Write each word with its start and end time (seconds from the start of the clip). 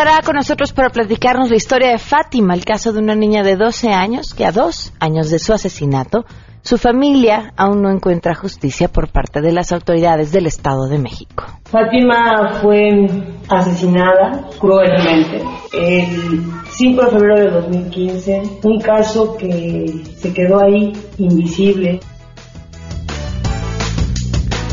estará 0.00 0.22
con 0.22 0.36
nosotros 0.36 0.72
para 0.72 0.88
platicarnos 0.88 1.50
la 1.50 1.56
historia 1.56 1.90
de 1.90 1.98
Fátima, 1.98 2.54
el 2.54 2.64
caso 2.64 2.90
de 2.90 3.00
una 3.00 3.14
niña 3.14 3.42
de 3.42 3.56
12 3.56 3.90
años 3.90 4.32
que 4.32 4.46
a 4.46 4.50
dos 4.50 4.94
años 4.98 5.28
de 5.28 5.38
su 5.38 5.52
asesinato, 5.52 6.24
su 6.62 6.78
familia 6.78 7.52
aún 7.54 7.82
no 7.82 7.90
encuentra 7.90 8.34
justicia 8.34 8.88
por 8.88 9.12
parte 9.12 9.42
de 9.42 9.52
las 9.52 9.72
autoridades 9.72 10.32
del 10.32 10.46
Estado 10.46 10.88
de 10.88 10.96
México. 10.96 11.44
Fátima 11.64 12.60
fue 12.62 13.08
asesinada 13.50 14.48
cruelmente 14.58 15.44
el 15.74 16.44
5 16.70 17.04
de 17.04 17.10
febrero 17.10 17.36
de 17.36 17.50
2015, 17.50 18.42
un 18.62 18.80
caso 18.80 19.36
que 19.36 19.84
se 20.16 20.32
quedó 20.32 20.62
ahí 20.62 20.94
invisible. 21.18 22.00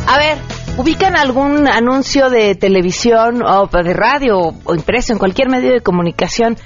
A 0.08 0.18
ver, 0.20 0.57
¿ubican 0.78 1.16
algún 1.16 1.68
anuncio 1.68 2.30
de 2.30 2.56
televisión 2.56 3.42
o 3.44 3.68
de 3.68 3.94
radio 3.94 4.54
o 4.64 4.76
impreso 4.76 5.14
en 5.14 5.20
cualquier 5.20 5.50
medio 5.50 5.72
de 5.72 5.82
comunicación 5.82 6.58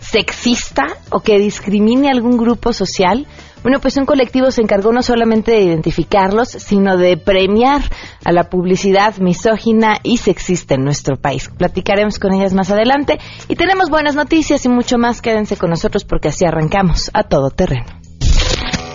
sexista 0.00 0.86
o 1.10 1.20
que 1.20 1.38
discrimine 1.38 2.10
algún 2.10 2.36
grupo 2.36 2.72
social? 2.72 3.26
Bueno, 3.62 3.80
pues 3.80 3.96
un 3.96 4.06
colectivo 4.06 4.52
se 4.52 4.62
encargó 4.62 4.92
no 4.92 5.02
solamente 5.02 5.50
de 5.50 5.62
identificarlos, 5.62 6.48
sino 6.48 6.96
de 6.96 7.16
premiar 7.16 7.82
a 8.24 8.30
la 8.30 8.44
publicidad 8.44 9.16
misógina 9.16 9.98
y 10.04 10.18
sexista 10.18 10.74
en 10.74 10.84
nuestro 10.84 11.16
país. 11.16 11.50
Platicaremos 11.58 12.20
con 12.20 12.32
ellas 12.32 12.54
más 12.54 12.70
adelante 12.70 13.18
y 13.48 13.56
tenemos 13.56 13.90
buenas 13.90 14.14
noticias 14.14 14.64
y 14.64 14.68
mucho 14.68 14.98
más. 14.98 15.20
Quédense 15.20 15.56
con 15.56 15.70
nosotros 15.70 16.04
porque 16.04 16.28
así 16.28 16.44
arrancamos 16.44 17.10
a 17.12 17.24
todo 17.24 17.50
terreno. 17.50 17.86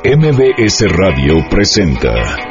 MBS 0.06 0.86
Radio 0.90 1.48
presenta 1.50 2.51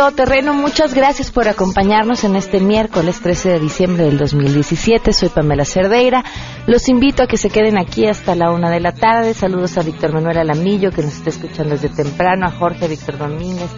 A 0.00 0.10
Todo 0.10 0.12
Terreno. 0.12 0.54
Muchas 0.54 0.94
gracias 0.94 1.30
por 1.30 1.46
acompañarnos 1.46 2.24
en 2.24 2.34
este 2.34 2.58
miércoles 2.58 3.20
13 3.20 3.50
de 3.50 3.60
diciembre 3.60 4.04
del 4.04 4.16
2017. 4.16 5.12
Soy 5.12 5.28
Pamela 5.28 5.66
Cerdeira. 5.66 6.24
Los 6.66 6.88
invito 6.88 7.22
a 7.22 7.26
que 7.26 7.36
se 7.36 7.50
queden 7.50 7.76
aquí 7.76 8.06
hasta 8.06 8.34
la 8.34 8.50
una 8.50 8.70
de 8.70 8.80
la 8.80 8.92
tarde. 8.92 9.34
Saludos 9.34 9.76
a 9.76 9.82
Víctor 9.82 10.14
Manuel 10.14 10.38
Alamillo, 10.38 10.90
que 10.90 11.02
nos 11.02 11.16
está 11.16 11.28
escuchando 11.28 11.76
desde 11.76 11.90
temprano, 11.90 12.46
a 12.46 12.50
Jorge 12.50 12.88
Víctor 12.88 13.18
Domínguez, 13.18 13.70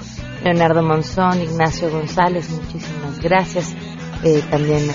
Leonardo 0.45 0.83
Monzón, 0.83 1.43
Ignacio 1.43 1.91
González. 1.91 2.51
Muchísimas 2.51 3.19
gracias 3.21 3.75
eh, 4.23 4.43
también 4.49 4.87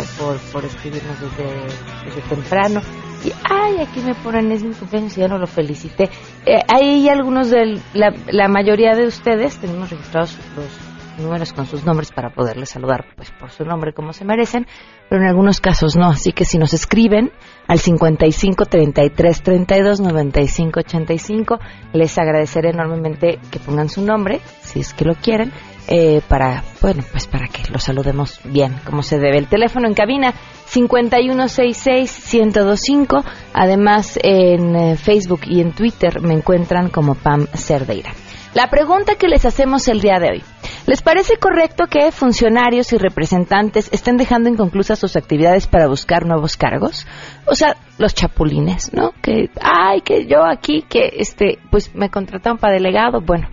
por, 0.54 0.64
escribirnos 0.64 1.20
desde, 1.20 2.06
desde 2.06 2.22
temprano. 2.30 2.82
Y, 3.26 3.34
ay, 3.44 3.80
aquí 3.82 4.00
me 4.00 4.16
ponen, 4.16 4.52
es 4.54 4.64
mi 4.64 4.74
cumpleaños 4.74 5.18
y 5.18 5.22
ya 5.22 5.28
no 5.28 5.38
lo 5.38 5.48
felicité. 5.48 6.10
Eh, 6.46 6.62
hay 6.70 7.10
algunos 7.10 7.50
de 7.50 7.82
la, 7.94 8.14
la 8.28 8.48
mayoría 8.48 8.96
de 8.96 9.08
ustedes 9.08 9.58
tenemos 9.58 9.90
registrados 9.90 10.38
los 10.56 10.87
números 11.18 11.54
con 11.54 11.66
sus 11.66 11.86
nombres 11.86 12.12
para 12.12 12.30
poderles 12.30 12.70
saludar 12.70 13.06
pues 13.16 13.32
por 13.32 13.52
su 13.52 13.66
nombre 13.66 13.94
como 13.94 14.14
se 14.14 14.26
merecen, 14.26 14.68
pero 15.10 15.22
en 15.22 15.28
algunos 15.28 15.62
casos 15.62 15.96
no, 15.96 16.10
así 16.10 16.32
que 16.32 16.46
si 16.46 16.58
nos 16.58 16.74
escriben 16.74 17.32
al 17.68 17.80
55 17.80 18.66
33 18.66 19.42
32 19.42 20.02
95 20.02 20.80
85 20.80 21.60
les 21.94 22.18
agradeceré 22.18 22.70
enormemente 22.70 23.40
que 23.52 23.60
pongan 23.60 23.90
su 23.90 24.02
nombre 24.02 24.42
si 24.62 24.80
es 24.80 24.94
que 24.94 25.06
lo 25.06 25.16
quieren 25.16 25.52
eh, 25.88 26.22
para 26.28 26.64
bueno 26.82 27.04
pues 27.12 27.28
para 27.28 27.48
que 27.48 27.64
lo 27.72 27.80
saludemos 27.80 28.40
bien 28.44 28.76
como 28.86 29.02
se 29.04 29.18
debe. 29.18 29.38
El 29.38 29.48
teléfono 29.48 29.88
en 29.88 29.94
cabina 29.94 30.34
5166 30.66 32.34
1025 32.34 33.24
además 33.54 34.20
en 34.22 34.76
eh, 34.76 34.98
Facebook 34.98 35.42
y 35.46 35.62
en 35.62 35.72
Twitter 35.72 36.22
me 36.22 36.34
encuentran 36.34 36.90
como 36.90 37.16
Pam 37.16 37.48
Cerdeira 37.54 38.12
la 38.58 38.72
pregunta 38.72 39.14
que 39.14 39.28
les 39.28 39.46
hacemos 39.46 39.88
el 39.88 40.02
día 40.02 40.18
de 40.18 40.32
hoy. 40.32 40.44
¿Les 40.88 41.04
parece 41.04 41.38
correcto 41.38 41.86
que 41.86 42.12
funcionarios 42.12 42.92
y 42.92 42.98
representantes 42.98 43.88
estén 43.94 44.18
dejando 44.18 44.50
inconclusas 44.50 44.98
sus 44.98 45.16
actividades 45.16 45.68
para 45.68 45.86
buscar 45.86 46.26
nuevos 46.26 46.58
cargos? 46.58 47.06
O 47.46 47.54
sea, 47.54 47.76
los 48.00 48.16
chapulines, 48.16 48.92
¿no? 48.94 49.12
Que, 49.22 49.52
ay, 49.62 50.02
que 50.02 50.26
yo 50.26 50.44
aquí, 50.44 50.84
que 50.90 51.08
este, 51.20 51.60
pues 51.70 51.94
me 51.94 52.10
contrataron 52.10 52.58
para 52.58 52.74
delegado, 52.74 53.22
bueno, 53.22 53.48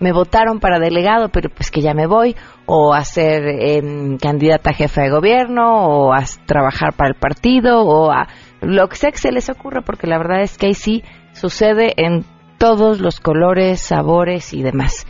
me 0.00 0.12
votaron 0.12 0.60
para 0.60 0.78
delegado, 0.78 1.30
pero 1.30 1.48
pues 1.48 1.70
que 1.70 1.80
ya 1.80 1.94
me 1.94 2.06
voy, 2.06 2.36
o 2.66 2.92
a 2.92 3.04
ser 3.04 3.44
em, 3.46 4.18
candidata 4.18 4.68
a 4.68 4.74
jefe 4.74 5.00
de 5.00 5.10
gobierno, 5.10 5.86
o 5.86 6.12
a 6.12 6.24
trabajar 6.44 6.92
para 6.92 7.08
el 7.08 7.14
partido, 7.14 7.80
o 7.86 8.12
a 8.12 8.28
lo 8.60 8.86
que 8.88 8.96
sea 8.96 9.12
que 9.12 9.16
se 9.16 9.32
les 9.32 9.48
ocurra, 9.48 9.80
porque 9.80 10.06
la 10.06 10.18
verdad 10.18 10.42
es 10.42 10.58
que 10.58 10.66
ahí 10.66 10.74
sí 10.74 11.02
sucede 11.32 11.94
en 11.96 12.26
todos 12.62 13.00
los 13.00 13.18
colores, 13.18 13.80
sabores 13.80 14.52
y 14.52 14.62
demás. 14.62 15.04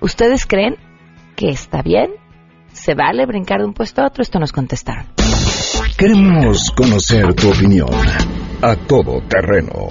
¿Ustedes 0.00 0.46
creen 0.46 0.76
que 1.34 1.48
está 1.48 1.82
bien? 1.82 2.12
¿Se 2.72 2.94
vale 2.94 3.26
brincar 3.26 3.58
de 3.58 3.64
un 3.66 3.74
puesto 3.74 4.02
a 4.02 4.06
otro? 4.06 4.22
Esto 4.22 4.38
nos 4.38 4.52
contestaron. 4.52 5.06
Queremos 5.98 6.70
conocer 6.70 7.34
tu 7.34 7.50
opinión 7.50 7.90
a 8.62 8.76
todo 8.76 9.20
terreno. 9.28 9.88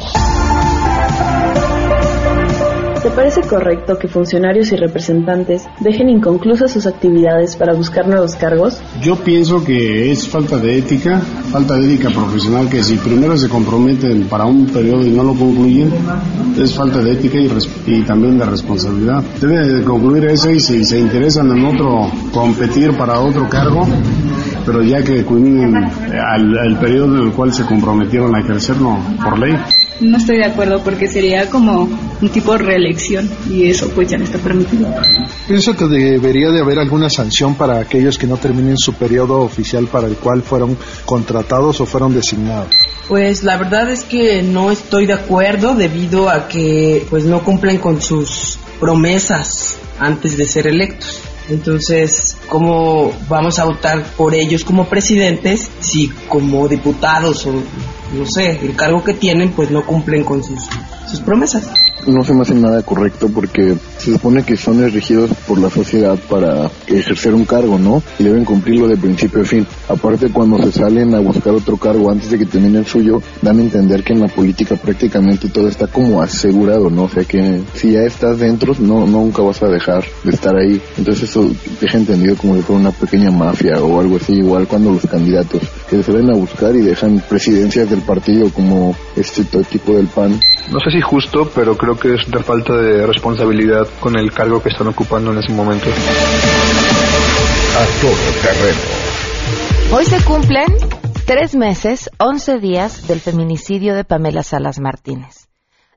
¿Te 3.01 3.09
parece 3.09 3.41
correcto 3.41 3.97
que 3.97 4.07
funcionarios 4.07 4.71
y 4.71 4.75
representantes 4.75 5.67
dejen 5.79 6.07
inconclusas 6.07 6.71
sus 6.71 6.85
actividades 6.85 7.55
para 7.55 7.73
buscar 7.73 8.07
nuevos 8.07 8.35
cargos? 8.35 8.79
Yo 9.01 9.15
pienso 9.15 9.63
que 9.63 10.11
es 10.11 10.27
falta 10.27 10.57
de 10.57 10.77
ética, 10.77 11.19
falta 11.51 11.73
de 11.77 11.85
ética 11.91 12.11
profesional, 12.11 12.69
que 12.69 12.83
si 12.83 12.97
primero 12.97 13.35
se 13.37 13.49
comprometen 13.49 14.25
para 14.25 14.45
un 14.45 14.67
periodo 14.67 15.03
y 15.03 15.09
no 15.09 15.23
lo 15.23 15.33
concluyen, 15.33 15.91
es 16.59 16.75
falta 16.75 16.99
de 16.99 17.13
ética 17.13 17.39
y, 17.39 18.03
también 18.03 18.37
de 18.37 18.45
responsabilidad. 18.45 19.23
Debe 19.41 19.67
de 19.67 19.83
concluir 19.83 20.25
eso 20.25 20.51
y 20.51 20.59
si 20.59 20.85
se 20.85 20.99
interesan 20.99 21.49
en 21.49 21.65
otro, 21.65 22.07
competir 22.31 22.95
para 22.95 23.19
otro 23.19 23.49
cargo, 23.49 23.81
pero 24.63 24.83
ya 24.83 25.03
que 25.03 25.25
culminen 25.25 25.75
al, 25.75 26.77
periodo 26.79 27.17
en 27.17 27.23
el 27.23 27.31
cual 27.31 27.51
se 27.51 27.65
comprometieron 27.65 28.35
a 28.35 28.41
ejercerlo 28.41 28.95
por 29.23 29.39
ley. 29.39 29.57
No 30.01 30.17
estoy 30.17 30.37
de 30.37 30.45
acuerdo 30.45 30.83
porque 30.83 31.07
sería 31.07 31.47
como 31.47 31.87
un 32.21 32.29
tipo 32.29 32.53
de 32.53 32.57
reelección 32.57 33.29
y 33.47 33.69
eso 33.69 33.87
pues 33.89 34.09
ya 34.09 34.17
no 34.17 34.23
está 34.23 34.39
permitido. 34.39 34.91
Pienso 35.47 35.75
que 35.77 35.85
debería 35.85 36.49
de 36.49 36.59
haber 36.59 36.79
alguna 36.79 37.07
sanción 37.07 37.53
para 37.53 37.79
aquellos 37.79 38.17
que 38.17 38.25
no 38.25 38.37
terminen 38.37 38.77
su 38.77 38.93
periodo 38.95 39.41
oficial 39.41 39.87
para 39.87 40.07
el 40.07 40.15
cual 40.15 40.41
fueron 40.41 40.75
contratados 41.05 41.81
o 41.81 41.85
fueron 41.85 42.15
designados. 42.15 42.73
Pues 43.07 43.43
la 43.43 43.57
verdad 43.57 43.91
es 43.91 44.03
que 44.03 44.41
no 44.41 44.71
estoy 44.71 45.05
de 45.05 45.13
acuerdo 45.13 45.75
debido 45.75 46.29
a 46.29 46.47
que 46.47 47.05
pues 47.09 47.25
no 47.25 47.43
cumplen 47.43 47.77
con 47.77 48.01
sus 48.01 48.57
promesas 48.79 49.77
antes 49.99 50.35
de 50.35 50.47
ser 50.47 50.65
electos. 50.65 51.21
Entonces, 51.49 52.37
¿cómo 52.47 53.11
vamos 53.27 53.59
a 53.59 53.65
votar 53.65 54.03
por 54.15 54.33
ellos 54.33 54.63
como 54.63 54.87
presidentes 54.87 55.69
si 55.79 56.07
como 56.27 56.67
diputados 56.67 57.45
o 57.45 57.53
no 58.13 58.25
sé, 58.25 58.59
el 58.61 58.75
cargo 58.75 59.03
que 59.03 59.13
tienen 59.13 59.51
pues 59.51 59.71
no 59.71 59.85
cumplen 59.85 60.23
con 60.23 60.43
sus, 60.43 60.67
sus 61.11 61.21
promesas? 61.21 61.69
no 62.07 62.23
se 62.23 62.33
me 62.33 62.41
hace 62.41 62.55
nada 62.55 62.81
correcto 62.81 63.29
porque 63.33 63.75
se 63.97 64.13
supone 64.13 64.43
que 64.43 64.57
son 64.57 64.83
elegidos 64.83 65.29
por 65.47 65.59
la 65.59 65.69
sociedad 65.69 66.17
para 66.29 66.69
ejercer 66.87 67.33
un 67.33 67.45
cargo, 67.45 67.77
¿no? 67.77 68.01
Y 68.19 68.23
deben 68.23 68.45
cumplirlo 68.45 68.87
de 68.87 68.97
principio 68.97 69.41
a 69.41 69.45
fin. 69.45 69.67
Aparte, 69.87 70.29
cuando 70.29 70.57
se 70.63 70.71
salen 70.71 71.13
a 71.13 71.19
buscar 71.19 71.53
otro 71.53 71.77
cargo 71.77 72.09
antes 72.09 72.31
de 72.31 72.39
que 72.39 72.45
termine 72.45 72.79
el 72.79 72.85
suyo, 72.85 73.21
dan 73.41 73.59
a 73.59 73.61
entender 73.61 74.03
que 74.03 74.13
en 74.13 74.21
la 74.21 74.27
política 74.27 74.75
prácticamente 74.75 75.49
todo 75.49 75.67
está 75.67 75.87
como 75.87 76.21
asegurado, 76.21 76.89
¿no? 76.89 77.03
O 77.03 77.09
sea 77.09 77.23
que 77.23 77.61
si 77.73 77.91
ya 77.91 78.01
estás 78.01 78.39
dentro, 78.39 78.73
no 78.79 79.05
nunca 79.05 79.41
vas 79.41 79.61
a 79.61 79.67
dejar 79.67 80.03
de 80.23 80.31
estar 80.31 80.55
ahí. 80.55 80.81
Entonces 80.97 81.29
eso 81.29 81.49
deja 81.79 81.97
entendido 81.97 82.35
como 82.35 82.55
si 82.55 82.61
fuera 82.61 82.81
una 82.81 82.91
pequeña 82.91 83.31
mafia 83.31 83.79
o 83.81 83.99
algo 83.99 84.17
así, 84.17 84.33
igual 84.33 84.67
cuando 84.67 84.91
los 84.91 85.05
candidatos 85.05 85.61
que 85.89 86.01
se 86.01 86.11
ven 86.11 86.29
a 86.29 86.33
buscar 86.33 86.75
y 86.75 86.81
dejan 86.81 87.21
presidencias 87.29 87.89
del 87.89 88.01
partido 88.01 88.49
como 88.49 88.95
este 89.15 89.43
tipo 89.43 89.93
del 89.93 90.07
PAN. 90.07 90.39
No 90.71 90.79
sé 90.79 90.91
si 90.91 91.00
justo, 91.01 91.49
pero 91.53 91.77
creo 91.77 91.97
que 91.97 92.15
es 92.15 92.29
de 92.29 92.43
falta 92.43 92.75
de 92.75 93.05
responsabilidad 93.05 93.87
con 93.99 94.15
el 94.17 94.31
cargo 94.31 94.61
que 94.61 94.69
están 94.69 94.87
ocupando 94.87 95.31
en 95.31 95.39
ese 95.39 95.51
momento. 95.51 95.87
A 97.77 97.85
todo 98.01 98.13
terreno. 98.41 98.79
Hoy 99.93 100.05
se 100.05 100.23
cumplen 100.23 100.67
tres 101.25 101.55
meses, 101.55 102.09
once 102.17 102.59
días 102.59 103.07
del 103.07 103.19
feminicidio 103.19 103.95
de 103.95 104.03
Pamela 104.03 104.43
Salas 104.43 104.79
Martínez. 104.79 105.47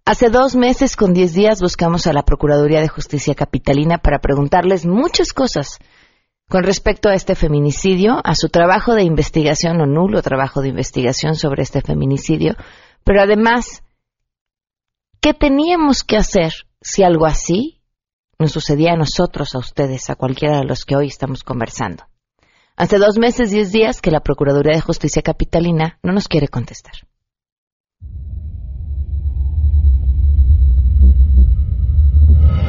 Hace 0.07 0.29
dos 0.29 0.55
meses 0.55 0.97
con 0.97 1.15
diez 1.15 1.33
días 1.33 1.61
buscamos 1.61 2.07
a 2.07 2.13
la 2.13 2.25
Procuraduría 2.25 2.81
de 2.81 2.89
Justicia 2.89 3.35
Capitalina 3.35 3.99
para 3.99 4.19
preguntarles 4.19 4.85
muchas 4.85 5.33
cosas 5.33 5.79
con 6.49 6.63
respecto 6.63 7.09
a 7.09 7.15
este 7.15 7.35
feminicidio, 7.35 8.21
a 8.23 8.35
su 8.35 8.49
trabajo 8.49 8.95
de 8.95 9.03
investigación 9.03 9.81
o 9.81 9.87
nulo 9.87 10.21
trabajo 10.23 10.61
de 10.61 10.69
investigación 10.69 11.37
sobre 11.37 11.63
este 11.63 11.81
feminicidio, 11.81 12.55
pero 13.03 13.23
además, 13.23 13.83
¿qué 15.25 15.33
teníamos 15.33 16.05
que 16.05 16.19
hacer 16.19 16.53
si 16.83 17.03
algo 17.03 17.25
así 17.25 17.81
nos 18.39 18.53
sucedía 18.53 18.93
a 18.93 18.97
nosotros, 18.97 19.55
a 19.55 19.59
ustedes, 19.59 20.11
a 20.11 20.17
cualquiera 20.17 20.59
de 20.59 20.67
los 20.67 20.85
que 20.85 20.97
hoy 20.97 21.07
estamos 21.07 21.43
conversando? 21.43 22.05
Hace 22.77 22.99
dos 22.99 23.17
meses, 23.17 23.51
diez 23.51 23.73
días 23.73 24.03
que 24.03 24.11
la 24.11 24.21
Procuraduría 24.21 24.75
de 24.75 24.83
Justicia 24.83 25.23
Capitalina 25.23 25.99
no 26.03 26.13
nos 26.13 26.29
quiere 26.29 26.49
contestar. 26.49 26.93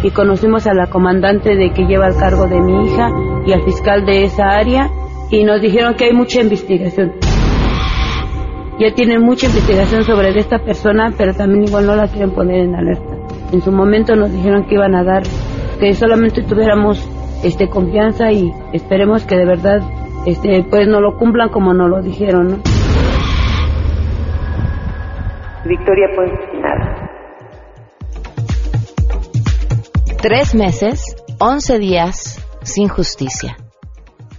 y 0.04 0.12
conocimos 0.12 0.68
a 0.68 0.74
la 0.76 0.88
comandante 0.88 1.56
de 1.56 1.74
que 1.74 1.86
lleva 1.86 2.08
el 2.08 2.16
cargo 2.16 2.46
de 2.46 2.62
mi 2.62 2.86
hija 2.86 3.10
y 3.48 3.54
al 3.54 3.64
fiscal 3.64 4.06
de 4.06 4.26
esa 4.26 4.50
área 4.50 4.88
y 5.32 5.44
nos 5.44 5.60
dijeron 5.62 5.96
que 5.96 6.06
hay 6.06 6.14
mucha 6.14 6.42
investigación. 6.42 7.25
Ya 8.80 8.94
tienen 8.94 9.22
mucha 9.22 9.48
investigación 9.48 10.04
sobre 10.04 10.38
esta 10.38 10.60
persona, 10.60 11.14
pero 11.18 11.34
también 11.34 11.64
igual 11.64 11.86
no 11.86 11.96
la 11.96 12.08
quieren 12.08 12.32
poner 12.32 12.60
en 12.66 12.76
alerta. 12.76 13.16
En 13.54 13.62
su 13.62 13.72
momento 13.72 14.16
nos 14.16 14.34
dijeron 14.34 14.66
que 14.66 14.76
iban 14.76 14.96
a 14.96 15.04
dar, 15.04 15.24
que 15.80 15.94
solamente 15.94 16.42
tuviéramos 16.44 17.00
este 17.44 17.70
confianza 17.70 18.32
y 18.32 18.52
esperemos 18.74 19.24
que 19.26 19.38
de 19.38 19.46
verdad 19.46 19.80
este 20.26 20.66
pues 20.70 20.88
no 20.88 21.00
lo 21.00 21.18
cumplan 21.18 21.50
como 21.50 21.74
nos 21.74 21.90
lo 21.90 22.02
dijeron, 22.02 22.48
¿no? 22.48 22.58
Victoria 25.66 26.08
pues 26.16 26.32
nada. 26.62 27.10
Tres 30.22 30.54
meses, 30.54 31.16
once 31.40 31.80
días 31.80 32.46
sin 32.64 32.90
justicia. 32.90 33.56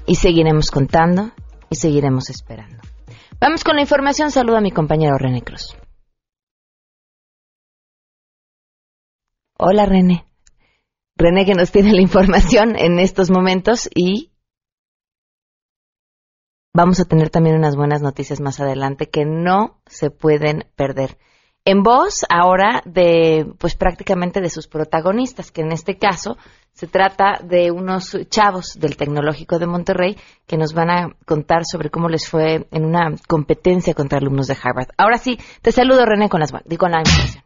Y 0.05 0.17
seguiremos 0.17 0.71
contando 0.71 1.31
y 1.71 1.77
seguiremos 1.77 2.29
esperando. 2.29 2.76
Vamos 3.39 3.65
con 3.65 3.77
la 3.77 3.83
información. 3.83 4.31
Saludo 4.31 4.57
a 4.57 4.63
mi 4.63 4.71
compañero 4.71 5.19
René 5.19 5.43
Cruz. 5.43 5.77
Hola 9.59 9.85
René. 9.85 10.25
René 11.17 11.45
que 11.45 11.55
nos 11.55 11.71
tiene 11.71 11.93
la 11.93 12.01
información 12.01 12.77
en 12.79 12.99
estos 12.99 13.31
momentos 13.31 13.91
y 13.95 14.33
vamos 16.73 16.99
a 17.01 17.05
tener 17.05 17.29
también 17.29 17.57
unas 17.57 17.77
buenas 17.77 18.01
noticias 18.01 18.41
más 18.41 18.59
adelante 18.59 19.11
que 19.11 19.27
no 19.27 19.83
se 19.87 20.11
pueden 20.11 20.71
perder 20.75 21.19
en 21.67 21.83
voz 21.83 22.25
ahora 22.31 22.83
de, 22.87 23.53
pues 23.59 23.75
prácticamente 23.77 24.41
de 24.41 24.51
sus 24.51 24.69
protagonistas, 24.69 25.51
que 25.51 25.61
en 25.61 25.73
este 25.73 25.99
caso 25.99 26.39
se 26.77 26.87
trata 26.87 27.41
de 27.43 27.71
unos 27.71 28.17
chavos 28.29 28.75
del 28.79 28.99
Tecnológico 28.99 29.59
de 29.59 29.67
Monterrey 29.67 30.17
que 30.47 30.59
nos 30.59 30.75
van 30.75 30.91
a 30.91 31.17
contar 31.25 31.63
sobre 31.65 31.89
cómo 31.89 32.11
les 32.11 32.29
fue 32.29 32.67
en 32.71 32.85
una 32.85 33.15
competencia 33.27 33.95
contra 33.95 34.19
alumnos 34.19 34.47
de 34.47 34.59
Harvard. 34.63 34.89
Ahora 34.99 35.17
sí, 35.17 35.39
te 35.63 35.73
saludo 35.73 36.05
René 36.05 36.29
con, 36.29 36.41
las, 36.41 36.53
con 36.53 36.91
la 36.91 37.01
información. 37.01 37.46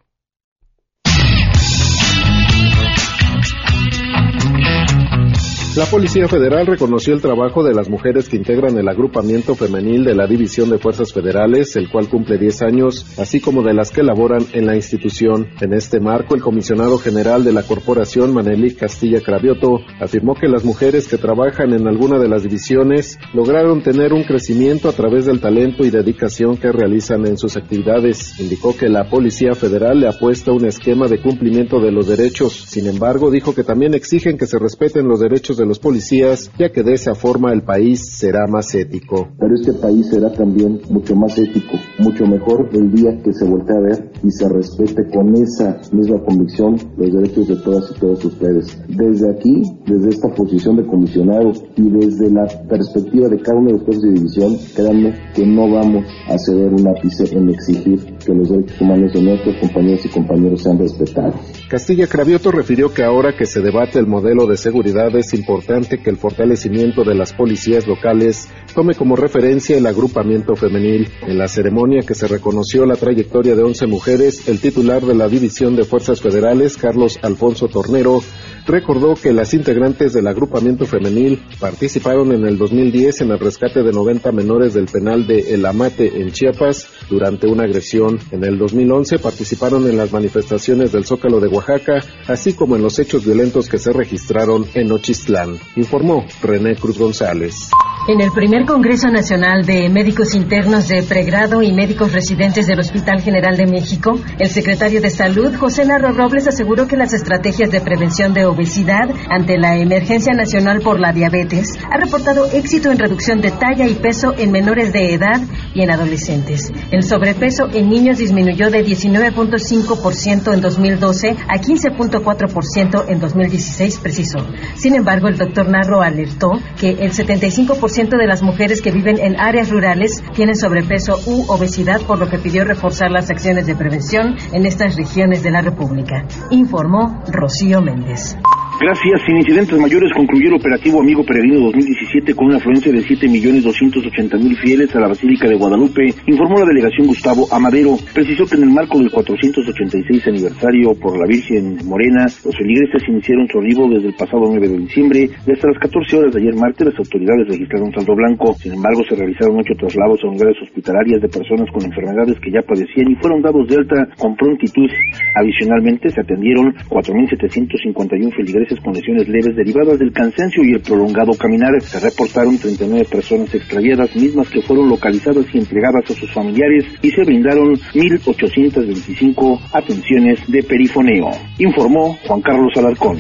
La 5.77 5.87
Policía 5.87 6.27
Federal 6.27 6.67
reconoció 6.67 7.15
el 7.15 7.21
trabajo 7.21 7.63
de 7.63 7.73
las 7.73 7.89
mujeres 7.89 8.29
que 8.29 8.37
integran 8.37 8.77
el 8.77 8.89
agrupamiento 8.89 9.55
femenil 9.55 10.03
de 10.03 10.17
la 10.17 10.27
División 10.27 10.69
de 10.69 10.81
Fuerzas 10.81 11.13
Federales, 11.13 11.77
el 11.77 11.89
cual 11.89 12.09
cumple 12.09 12.39
10 12.39 12.63
años, 12.63 13.07
así 13.19 13.41
como 13.41 13.63
de 13.63 13.73
las 13.73 13.93
que 13.93 14.03
laboran 14.03 14.45
en 14.53 14.67
la 14.67 14.75
institución. 14.75 15.47
En 15.61 15.73
este 15.73 16.01
marco, 16.01 16.35
el 16.35 16.43
comisionado 16.43 16.99
general 16.99 17.45
de 17.45 17.53
la 17.53 17.63
corporación, 17.63 18.35
Maneli 18.35 18.75
Castilla 18.75 19.21
Cravioto, 19.21 19.79
afirmó 20.01 20.35
que 20.35 20.49
las 20.49 20.65
mujeres 20.65 21.07
que 21.07 21.19
trabajan 21.19 21.73
en 21.73 21.87
alguna 21.87 22.19
de 22.19 22.29
las 22.29 22.43
divisiones 22.43 23.21
lograron 23.33 23.81
tener 23.85 24.13
un 24.13 24.25
crecimiento 24.25 24.89
a 24.89 24.93
través 24.93 25.27
del 25.27 25.41
talento 25.41 25.85
y 25.85 25.91
dedicación 25.91 26.57
que 26.57 26.73
realizan 26.73 27.25
en 27.29 27.39
sus 27.39 27.57
actividades. 27.57 28.41
Indicó 28.41 28.77
que 28.77 28.89
la 28.89 29.09
Policía 29.09 29.55
Federal 29.55 30.01
le 30.01 30.09
ha 30.09 30.19
puesto 30.19 30.53
un 30.53 30.67
esquema 30.67 31.07
de 31.07 31.23
cumplimiento 31.23 31.79
de 31.79 31.93
los 31.93 32.09
derechos. 32.09 32.65
Sin 32.67 32.89
embargo, 32.89 33.31
dijo 33.31 33.55
que 33.55 33.63
también 33.63 33.95
exigen 33.95 34.37
que 34.37 34.47
se 34.47 34.59
respeten 34.59 35.07
los 35.07 35.21
derechos 35.21 35.60
de 35.61 35.67
los 35.67 35.79
policías, 35.79 36.51
ya 36.59 36.71
que 36.71 36.83
de 36.83 36.95
esa 36.95 37.15
forma 37.15 37.53
el 37.53 37.63
país 37.63 38.01
será 38.17 38.47
más 38.49 38.75
ético. 38.75 39.29
Pero 39.39 39.55
este 39.55 39.73
país 39.75 40.09
será 40.09 40.33
también 40.33 40.81
mucho 40.91 41.15
más 41.15 41.39
ético, 41.39 41.79
mucho 41.99 42.25
mejor 42.27 42.69
el 42.73 42.91
día 42.91 43.17
que 43.23 43.33
se 43.33 43.45
voltee 43.45 43.77
a 43.77 43.81
ver 43.81 44.13
y 44.25 44.31
se 44.31 44.49
respete 44.49 45.09
con 45.13 45.35
esa 45.37 45.79
misma 45.93 46.23
convicción 46.25 46.77
los 46.97 47.13
derechos 47.13 47.49
de 47.49 47.57
todas 47.57 47.91
y 47.91 48.01
todos 48.01 48.25
ustedes. 48.25 48.79
Desde 48.89 49.31
aquí, 49.31 49.63
desde 49.87 50.09
esta 50.09 50.29
posición 50.35 50.77
de 50.77 50.87
comisionado 50.87 51.53
y 51.77 51.91
desde 51.91 52.31
la 52.31 52.47
perspectiva 52.69 53.29
de 53.29 53.39
cada 53.41 53.59
uno 53.59 53.69
de 53.69 53.73
los 53.75 53.83
jueces 53.83 54.03
de 54.03 54.13
división, 54.13 54.57
créanme 54.75 55.15
que 55.35 55.47
no 55.47 55.71
vamos 55.71 56.05
a 56.29 56.39
ceder 56.39 56.73
un 56.73 56.89
ápice 56.89 57.37
en 57.37 57.51
exigir 57.51 58.17
que 58.25 58.35
los 58.35 58.49
derechos 58.49 58.81
humanos 58.81 59.13
de 59.13 59.23
nuestros 59.23 59.57
compañeros 59.57 60.05
y 60.07 60.09
compañeros 60.09 60.63
sean 60.63 60.79
respetados. 60.79 61.35
Castilla 61.69 62.07
Cravioto 62.07 62.51
refirió 62.51 62.93
que 62.93 63.05
ahora 63.05 63.37
que 63.37 63.47
se 63.47 63.61
debate 63.61 63.99
el 63.99 64.07
modelo 64.07 64.47
de 64.47 64.57
seguridad 64.57 65.15
es 65.17 65.35
importante 65.35 65.50
que 65.59 66.11
el 66.11 66.17
fortalecimiento 66.17 67.03
de 67.03 67.15
las 67.15 67.33
policías 67.33 67.87
locales 67.87 68.49
tome 68.73 68.95
como 68.95 69.17
referencia 69.17 69.77
el 69.77 69.87
agrupamiento 69.87 70.55
femenil. 70.55 71.09
En 71.27 71.39
la 71.39 71.49
ceremonia 71.49 72.03
que 72.07 72.15
se 72.15 72.29
reconoció 72.29 72.87
la 72.87 72.95
trayectoria 72.95 73.57
de 73.57 73.65
11 73.65 73.87
mujeres, 73.89 74.49
el 74.49 74.61
titular 74.61 75.03
de 75.03 75.17
la 75.17 75.29
División 75.29 75.75
de 75.75 75.85
Fuerzas 75.85 76.21
Federales, 76.21 76.77
Carlos 76.77 77.19
Alfonso 77.23 77.67
Tornero, 77.67 78.21
recordó 78.67 79.15
que 79.15 79.33
las 79.33 79.55
integrantes 79.55 80.13
del 80.13 80.27
agrupamiento 80.27 80.87
femenil 80.87 81.43
participaron 81.59 82.33
en 82.33 82.45
el 82.47 82.59
2010 82.59 83.23
en 83.23 83.31
el 83.31 83.39
rescate 83.39 83.83
de 83.83 83.93
90 83.93 84.33
menores 84.33 84.75
del 84.75 84.87
penal 84.87 85.27
de 85.27 85.55
El 85.55 85.65
Amate 85.67 86.21
en 86.21 86.31
Chiapas 86.31 86.89
durante 87.09 87.47
una 87.47 87.65
agresión. 87.65 88.19
En 88.31 88.45
el 88.45 88.59
2011 88.59 89.19
participaron 89.19 89.89
en 89.89 89.97
las 89.97 90.13
manifestaciones 90.13 90.93
del 90.93 91.05
Zócalo 91.05 91.41
de 91.41 91.49
Oaxaca, 91.49 92.01
así 92.27 92.55
como 92.55 92.77
en 92.77 92.83
los 92.83 92.99
hechos 92.99 93.25
violentos 93.25 93.69
que 93.69 93.79
se 93.79 93.93
registraron 93.93 94.67
en 94.75 94.93
Ochistlán, 94.93 95.57
informó 95.77 96.25
René 96.43 96.77
Cruz 96.77 96.99
González. 96.99 97.71
En 98.09 98.21
el 98.21 98.33
primer 98.33 98.65
Congreso 98.65 99.09
Nacional 99.09 99.65
de 99.67 99.89
Médicos 99.89 100.35
Internos 100.35 100.89
de 100.89 101.03
Pregrado 101.03 101.63
y 101.63 101.73
Médicos 101.73 102.13
Residentes 102.13 102.67
del 102.67 102.81
Hospital 102.81 103.21
General 103.21 103.57
de 103.57 103.67
México, 103.67 104.19
el 104.39 104.49
secretario 104.49 105.01
de 105.01 105.11
Salud, 105.11 105.55
José 105.55 105.85
Narro 105.85 106.13
Robles, 106.13 106.49
aseguró 106.49 106.89
que 106.89 106.97
las 106.97 107.13
estrategias 107.13 107.71
de 107.71 107.81
prevención 107.81 108.33
de 108.33 108.47
obesidad 108.51 109.09
ante 109.29 109.59
la 109.59 109.77
emergencia 109.77 110.33
nacional 110.35 110.81
por 110.81 111.01
la 111.01 111.13
diabetes 111.13 111.79
ha 111.91 111.97
reportado 111.97 112.47
éxito 112.47 112.91
en 112.91 112.99
reducción 112.99 113.41
de 113.41 113.51
talla 113.51 113.87
y 113.87 113.95
peso 113.95 114.35
en 114.37 114.53
menores 114.53 114.93
de 114.93 115.15
edad 115.15 115.41
y 115.75 115.83
en 115.83 115.91
adolescentes. 115.91 116.73
El 116.91 117.03
sobrepeso 117.03 117.69
en 117.73 117.89
niños 117.89 118.19
disminuyó 118.19 118.71
de 118.71 118.85
19.5% 118.85 120.55
en 120.55 120.61
2012 120.61 121.37
a 121.49 121.59
15.4% 121.59 123.05
en 123.09 123.21
2016, 123.21 123.99
precisó. 123.99 124.39
Sin 124.75 124.95
embargo, 124.95 125.29
el 125.29 125.37
doctor 125.37 125.69
Narro 125.69 126.03
alertó 126.03 126.53
que 126.79 126.91
el 126.91 127.13
75% 127.13 128.19
de 128.19 128.27
las 128.27 128.43
mujeres 128.43 128.83
que 128.83 128.91
viven 128.91 129.19
en 129.19 129.39
áreas 129.39 129.71
rurales 129.71 130.23
tienen 130.35 130.57
sobrepeso 130.57 131.19
u 131.27 131.45
obesidad, 131.49 132.01
por 132.03 132.19
lo 132.19 132.29
que 132.29 132.39
pidió 132.39 132.65
reforzar 132.65 133.11
las 133.11 133.31
acciones 133.31 133.67
de 133.67 133.77
prevención 133.77 134.37
en 134.53 134.67
estas 134.67 134.97
regiones 134.97 135.43
de 135.43 135.51
la 135.51 135.61
República. 135.61 136.25
Informó 136.51 137.23
Rocío 137.29 137.81
Méndez. 137.81 138.37
Gracias. 138.81 139.21
Sin 139.27 139.37
incidentes 139.37 139.79
mayores 139.79 140.11
concluyó 140.17 140.49
el 140.49 140.55
operativo 140.55 141.03
Amigo 141.03 141.23
Peregrino 141.23 141.69
2017 141.69 142.35
con 142.35 142.47
una 142.47 142.57
afluencia 142.57 142.91
de 142.91 143.01
7.280.000 143.05 144.57
fieles 144.57 144.97
a 144.97 145.01
la 145.01 145.09
Basílica 145.09 145.47
de 145.47 145.57
Guadalupe, 145.57 146.15
informó 146.27 146.61
la 146.61 146.65
delegación 146.65 147.07
Gustavo 147.07 147.47
Amadero. 147.53 147.99
Precisó 148.15 148.47
que 148.47 148.57
en 148.57 148.63
el 148.63 148.71
marco 148.71 148.97
del 148.99 149.11
486 149.11 150.27
aniversario 150.29 150.95
por 150.95 151.13
la 151.21 151.27
Virgen 151.29 151.77
Morena, 151.85 152.25
los 152.25 152.57
feligreses 152.57 153.07
iniciaron 153.07 153.47
su 153.53 153.59
arribo 153.59 153.87
desde 153.91 154.09
el 154.09 154.15
pasado 154.15 154.49
9 154.49 154.67
de 154.67 154.79
diciembre 154.79 155.29
y 155.29 155.51
hasta 155.53 155.69
las 155.69 155.79
14 155.79 156.17
horas 156.17 156.33
de 156.33 156.41
ayer 156.41 156.55
martes 156.57 156.87
las 156.89 156.99
autoridades 156.99 157.49
registraron 157.53 157.93
saldo 157.93 158.17
blanco. 158.17 158.55
Sin 158.55 158.73
embargo, 158.73 159.05
se 159.07 159.15
realizaron 159.15 159.61
ocho 159.61 159.77
traslados 159.77 160.25
a 160.25 160.29
unidades 160.29 160.57
hospitalarias 160.63 161.21
de 161.21 161.29
personas 161.29 161.69
con 161.69 161.85
enfermedades 161.85 162.41
que 162.41 162.51
ya 162.51 162.65
padecían 162.65 163.13
y 163.13 163.17
fueron 163.21 163.43
dados 163.43 163.69
de 163.69 163.77
alta 163.77 164.09
con 164.17 164.35
prontitud. 164.37 164.89
Adicionalmente, 165.37 166.09
se 166.09 166.23
atendieron 166.23 166.73
4.751 166.89 168.33
feligreses 168.35 168.70
con 168.79 168.95
lesiones 168.95 169.29
leves 169.29 169.57
derivadas 169.57 169.99
del 169.99 170.13
cansancio 170.13 170.63
y 170.63 170.75
el 170.75 170.81
prolongado 170.81 171.33
caminar. 171.37 171.81
Se 171.81 171.99
reportaron 171.99 172.59
39 172.59 173.05
personas 173.11 173.53
extraviadas, 173.55 174.15
mismas 174.15 174.49
que 174.49 174.63
fueron 174.63 174.89
localizadas 174.89 175.47
y 175.53 175.59
entregadas 175.59 176.09
a 176.11 176.15
sus 176.15 176.31
familiares 176.33 176.85
y 177.03 177.11
se 177.11 177.25
brindaron 177.25 177.75
1.825 177.75 179.61
atenciones 179.73 180.41
de 180.47 180.63
perifoneo, 180.63 181.31
informó 181.59 182.17
Juan 182.27 182.41
Carlos 182.43 182.73
Alarcón. 182.77 183.19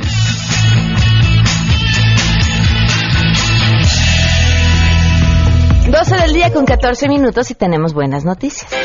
12 5.90 6.16
del 6.22 6.32
día 6.32 6.52
con 6.52 6.64
14 6.64 7.08
minutos 7.08 7.50
y 7.50 7.54
tenemos 7.54 7.94
buenas 7.94 8.24
noticias. 8.24 8.79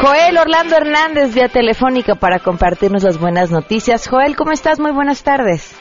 Joel 0.00 0.36
Orlando 0.36 0.76
Hernández, 0.76 1.34
vía 1.34 1.48
telefónica, 1.48 2.16
para 2.16 2.38
compartirnos 2.38 3.02
las 3.02 3.18
buenas 3.18 3.50
noticias. 3.50 4.06
Joel, 4.06 4.36
¿cómo 4.36 4.52
estás? 4.52 4.78
Muy 4.78 4.92
buenas 4.92 5.22
tardes. 5.22 5.74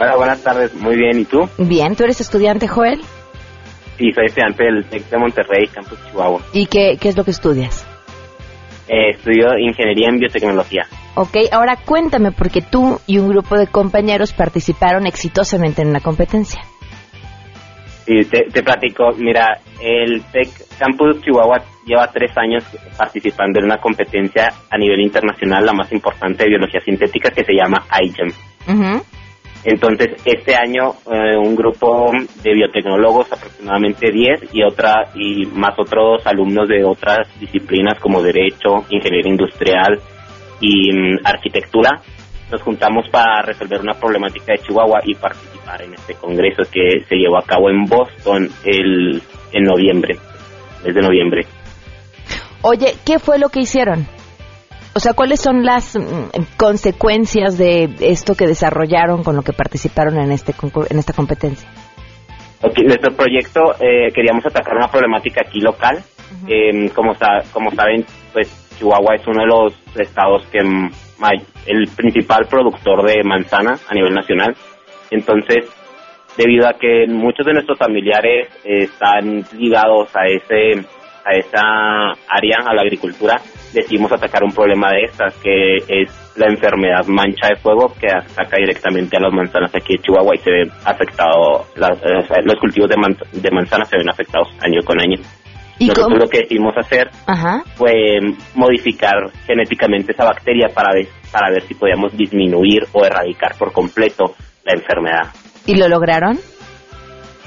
Hola, 0.00 0.16
buenas 0.16 0.42
tardes. 0.42 0.74
Muy 0.74 0.96
bien, 0.96 1.20
¿y 1.20 1.24
tú? 1.24 1.48
Bien, 1.56 1.94
¿tú 1.94 2.02
eres 2.02 2.20
estudiante, 2.20 2.66
Joel? 2.66 3.00
Sí, 3.98 4.10
soy 4.12 4.26
estudiante 4.26 4.64
del 4.64 4.84
TEC 4.86 5.08
de 5.10 5.18
Monterrey, 5.18 5.68
Campus 5.68 5.98
Chihuahua. 6.10 6.40
¿Y 6.52 6.66
qué, 6.66 6.98
qué 7.00 7.08
es 7.08 7.16
lo 7.16 7.24
que 7.24 7.30
estudias? 7.30 7.86
Eh, 8.88 9.10
estudio 9.10 9.56
Ingeniería 9.58 10.08
en 10.08 10.18
Biotecnología. 10.18 10.86
Ok, 11.14 11.36
ahora 11.52 11.76
cuéntame, 11.76 12.32
porque 12.32 12.62
tú 12.62 13.00
y 13.06 13.18
un 13.18 13.28
grupo 13.28 13.56
de 13.56 13.68
compañeros 13.68 14.32
participaron 14.32 15.06
exitosamente 15.06 15.82
en 15.82 15.88
una 15.88 16.00
competencia. 16.00 16.60
Sí, 18.04 18.24
te, 18.24 18.42
te 18.52 18.62
platico. 18.62 19.12
Mira, 19.16 19.60
el 19.80 20.24
TEC 20.32 20.48
Campus 20.78 21.22
Chihuahua 21.22 21.62
lleva 21.86 22.10
tres 22.12 22.36
años 22.36 22.64
participando 22.98 23.60
en 23.60 23.66
una 23.66 23.78
competencia 23.78 24.48
a 24.68 24.76
nivel 24.76 25.00
internacional, 25.00 25.64
la 25.64 25.72
más 25.72 25.90
importante 25.92 26.44
de 26.44 26.50
biología 26.50 26.80
sintética, 26.80 27.30
que 27.30 27.44
se 27.44 27.54
llama 27.54 27.86
IGEM. 28.02 28.32
Entonces, 29.64 30.22
este 30.24 30.54
año 30.54 30.94
eh, 31.10 31.36
un 31.36 31.56
grupo 31.56 32.12
de 32.42 32.54
biotecnólogos, 32.54 33.32
aproximadamente 33.32 34.12
10, 34.12 34.54
y 34.54 34.62
otra 34.62 35.10
y 35.14 35.46
más 35.46 35.76
otros 35.78 36.24
alumnos 36.24 36.68
de 36.68 36.84
otras 36.84 37.28
disciplinas 37.40 37.98
como 37.98 38.22
derecho, 38.22 38.84
ingeniería 38.90 39.32
industrial 39.32 39.98
y 40.60 40.92
mm, 40.92 41.18
arquitectura, 41.24 42.00
nos 42.50 42.62
juntamos 42.62 43.08
para 43.10 43.42
resolver 43.42 43.80
una 43.80 43.94
problemática 43.94 44.52
de 44.52 44.58
Chihuahua 44.58 45.00
y 45.04 45.14
participar 45.14 45.82
en 45.82 45.94
este 45.94 46.14
congreso 46.14 46.62
que 46.70 47.04
se 47.08 47.16
llevó 47.16 47.38
a 47.38 47.42
cabo 47.42 47.68
en 47.68 47.84
Boston 47.86 48.48
el 48.64 49.20
en 49.52 49.64
noviembre, 49.64 50.16
desde 50.84 51.00
noviembre. 51.00 51.44
Oye, 52.62 52.94
¿qué 53.04 53.18
fue 53.18 53.38
lo 53.38 53.48
que 53.48 53.60
hicieron? 53.60 54.06
O 54.94 54.98
sea, 55.00 55.12
¿cuáles 55.12 55.40
son 55.40 55.62
las 55.64 55.94
mm, 55.96 56.56
consecuencias 56.56 57.58
de 57.58 57.88
esto 58.00 58.34
que 58.34 58.46
desarrollaron 58.46 59.22
con 59.22 59.36
lo 59.36 59.42
que 59.42 59.52
participaron 59.52 60.18
en 60.18 60.32
este 60.32 60.54
en 60.90 60.98
esta 60.98 61.12
competencia? 61.12 61.68
Ok, 62.62 62.78
nuestro 62.84 63.14
proyecto 63.14 63.60
eh, 63.78 64.10
queríamos 64.14 64.44
atacar 64.46 64.74
una 64.76 64.88
problemática 64.90 65.42
aquí 65.46 65.60
local. 65.60 66.02
Eh, 66.48 66.90
como, 66.94 67.14
sa- 67.14 67.42
como 67.52 67.70
saben, 67.72 68.04
pues 68.32 68.48
Chihuahua 68.78 69.14
es 69.16 69.26
uno 69.26 69.42
de 69.42 69.46
los 69.46 69.74
estados 69.96 70.42
que 70.50 70.58
el 70.58 71.88
principal 71.96 72.46
productor 72.48 73.06
de 73.06 73.22
manzana 73.22 73.78
a 73.88 73.94
nivel 73.94 74.14
nacional. 74.14 74.56
Entonces, 75.10 75.66
debido 76.36 76.66
a 76.66 76.72
que 76.74 77.06
muchos 77.06 77.44
de 77.46 77.52
nuestros 77.52 77.78
familiares 77.78 78.48
eh, 78.64 78.84
están 78.84 79.44
ligados 79.58 80.08
a 80.16 80.26
ese 80.26 80.84
a 81.26 81.32
esa 81.36 82.12
área, 82.28 82.58
a 82.64 82.72
la 82.74 82.82
agricultura, 82.82 83.40
decidimos 83.74 84.12
atacar 84.12 84.44
un 84.44 84.52
problema 84.52 84.90
de 84.92 85.02
estas, 85.06 85.34
que 85.38 85.76
es 85.88 86.08
la 86.36 86.46
enfermedad 86.46 87.04
mancha 87.06 87.48
de 87.48 87.56
fuego 87.56 87.92
que 87.98 88.06
ataca 88.06 88.56
directamente 88.58 89.16
a 89.16 89.20
las 89.20 89.32
manzanas 89.32 89.74
aquí 89.74 89.94
en 89.96 90.02
Chihuahua 90.02 90.34
y 90.34 90.38
se 90.38 90.50
ve 90.50 90.70
afectado, 90.84 91.66
las- 91.76 91.98
eh, 92.02 92.42
los 92.44 92.54
cultivos 92.60 92.88
de, 92.88 92.96
man- 92.96 93.16
de 93.32 93.50
manzanas 93.50 93.88
se 93.88 93.96
ven 93.98 94.08
afectados 94.08 94.48
año 94.62 94.80
con 94.84 95.00
año. 95.00 95.16
¿Y 95.78 95.88
Nosotros 95.88 96.06
cómo? 96.06 96.16
lo 96.18 96.28
que 96.28 96.38
decidimos 96.38 96.74
hacer 96.78 97.10
Ajá. 97.26 97.62
fue 97.74 97.92
modificar 98.54 99.30
genéticamente 99.46 100.12
esa 100.12 100.24
bacteria 100.24 100.68
para 100.74 100.94
ver, 100.94 101.08
para 101.32 101.50
ver 101.50 101.62
si 101.64 101.74
podíamos 101.74 102.16
disminuir 102.16 102.84
o 102.92 103.04
erradicar 103.04 103.56
por 103.58 103.72
completo 103.72 104.34
la 104.64 104.72
enfermedad. 104.74 105.24
¿Y 105.66 105.74
lo 105.76 105.88
lograron? 105.88 106.38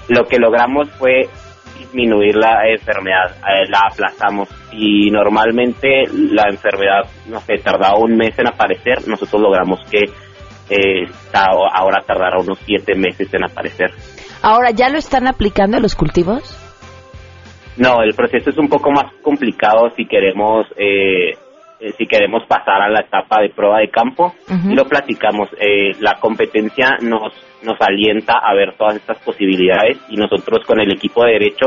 Lo 0.10 0.26
que 0.26 0.38
logramos 0.38 0.90
fue 0.98 1.28
disminuir 1.78 2.36
la 2.36 2.68
enfermedad, 2.68 3.36
eh, 3.48 3.68
la 3.70 3.90
aplazamos 3.92 4.50
y 4.72 5.10
normalmente 5.12 6.06
la 6.14 6.50
enfermedad, 6.50 7.04
no 7.28 7.40
sé, 7.42 7.56
tardaba 7.64 7.98
un 7.98 8.16
mes 8.16 8.38
en 8.38 8.48
aparecer, 8.48 9.08
nosotros 9.08 9.42
logramos 9.42 9.80
que 9.90 10.06
eh, 10.70 11.08
ahora 11.34 12.04
tardará 12.06 12.40
unos 12.40 12.60
siete 12.66 12.96
meses 12.96 13.34
en 13.34 13.44
aparecer. 13.44 13.92
Ahora, 14.42 14.72
¿ya 14.72 14.90
lo 14.90 14.98
están 14.98 15.28
aplicando 15.28 15.78
a 15.78 15.80
los 15.80 15.96
cultivos? 15.96 16.58
No, 17.78 18.02
el 18.02 18.14
proceso 18.14 18.50
es 18.50 18.58
un 18.58 18.68
poco 18.68 18.92
más 18.92 19.12
complicado 19.22 19.90
si 19.96 20.06
queremos 20.06 20.68
eh, 20.78 21.38
eh, 21.80 21.94
si 21.98 22.06
queremos 22.06 22.44
pasar 22.48 22.82
a 22.82 22.90
la 22.90 23.02
etapa 23.02 23.42
de 23.42 23.50
prueba 23.50 23.80
de 23.80 23.90
campo 23.90 24.34
y 24.70 24.76
lo 24.76 24.86
platicamos. 24.86 25.50
Eh, 25.60 25.94
la 26.00 26.16
competencia 26.20 26.98
nos 27.02 27.34
nos 27.62 27.76
alienta 27.82 28.34
a 28.42 28.54
ver 28.54 28.76
todas 28.78 28.96
estas 28.96 29.18
posibilidades 29.20 29.98
y 30.10 30.16
nosotros 30.16 30.66
con 30.66 30.80
el 30.80 30.92
equipo 30.94 31.26
de 31.26 31.34
derecho 31.34 31.66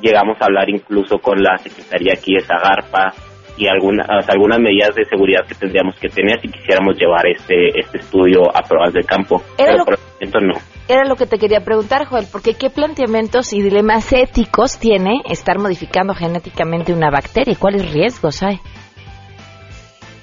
llegamos 0.00 0.36
a 0.40 0.44
hablar 0.46 0.68
incluso 0.70 1.18
con 1.18 1.42
la 1.42 1.58
secretaría 1.58 2.12
aquí 2.14 2.34
de 2.34 2.40
Zagarpa 2.40 3.12
y 3.56 3.66
algunas 3.68 4.08
algunas 4.28 4.58
medidas 4.60 4.94
de 4.94 5.04
seguridad 5.04 5.46
que 5.46 5.54
tendríamos 5.54 5.96
que 5.98 6.08
tener 6.08 6.40
si 6.40 6.48
quisiéramos 6.48 6.96
llevar 6.96 7.26
este 7.26 7.68
este 7.78 7.98
estudio 7.98 8.42
a 8.54 8.62
pruebas 8.62 8.92
de 8.92 9.02
campo. 9.04 9.42
Era 9.58 9.66
Pero 9.72 9.78
lo- 9.78 9.84
por 9.84 9.94
el 9.94 10.00
momento 10.12 10.40
no. 10.40 10.54
Era 10.86 11.04
lo 11.08 11.16
que 11.16 11.26
te 11.26 11.38
quería 11.38 11.60
preguntar, 11.64 12.04
Joel, 12.04 12.26
porque 12.30 12.54
¿qué 12.54 12.68
planteamientos 12.68 13.52
y 13.54 13.62
dilemas 13.62 14.12
éticos 14.12 14.78
tiene 14.78 15.22
estar 15.30 15.58
modificando 15.58 16.14
genéticamente 16.14 16.92
una 16.92 17.10
bacteria 17.10 17.52
y 17.52 17.56
cuáles 17.56 17.90
riesgos 17.92 18.42
hay? 18.42 18.58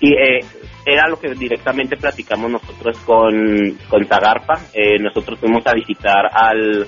Y 0.03 0.13
eh, 0.13 0.39
era 0.83 1.07
lo 1.07 1.19
que 1.19 1.29
directamente 1.35 1.95
platicamos 1.95 2.49
nosotros 2.49 2.97
con, 3.05 3.77
con 3.87 4.05
Zagarpa. 4.05 4.59
Eh, 4.73 4.97
nosotros 4.99 5.39
fuimos 5.39 5.65
a 5.67 5.73
visitar 5.73 6.27
al, 6.33 6.87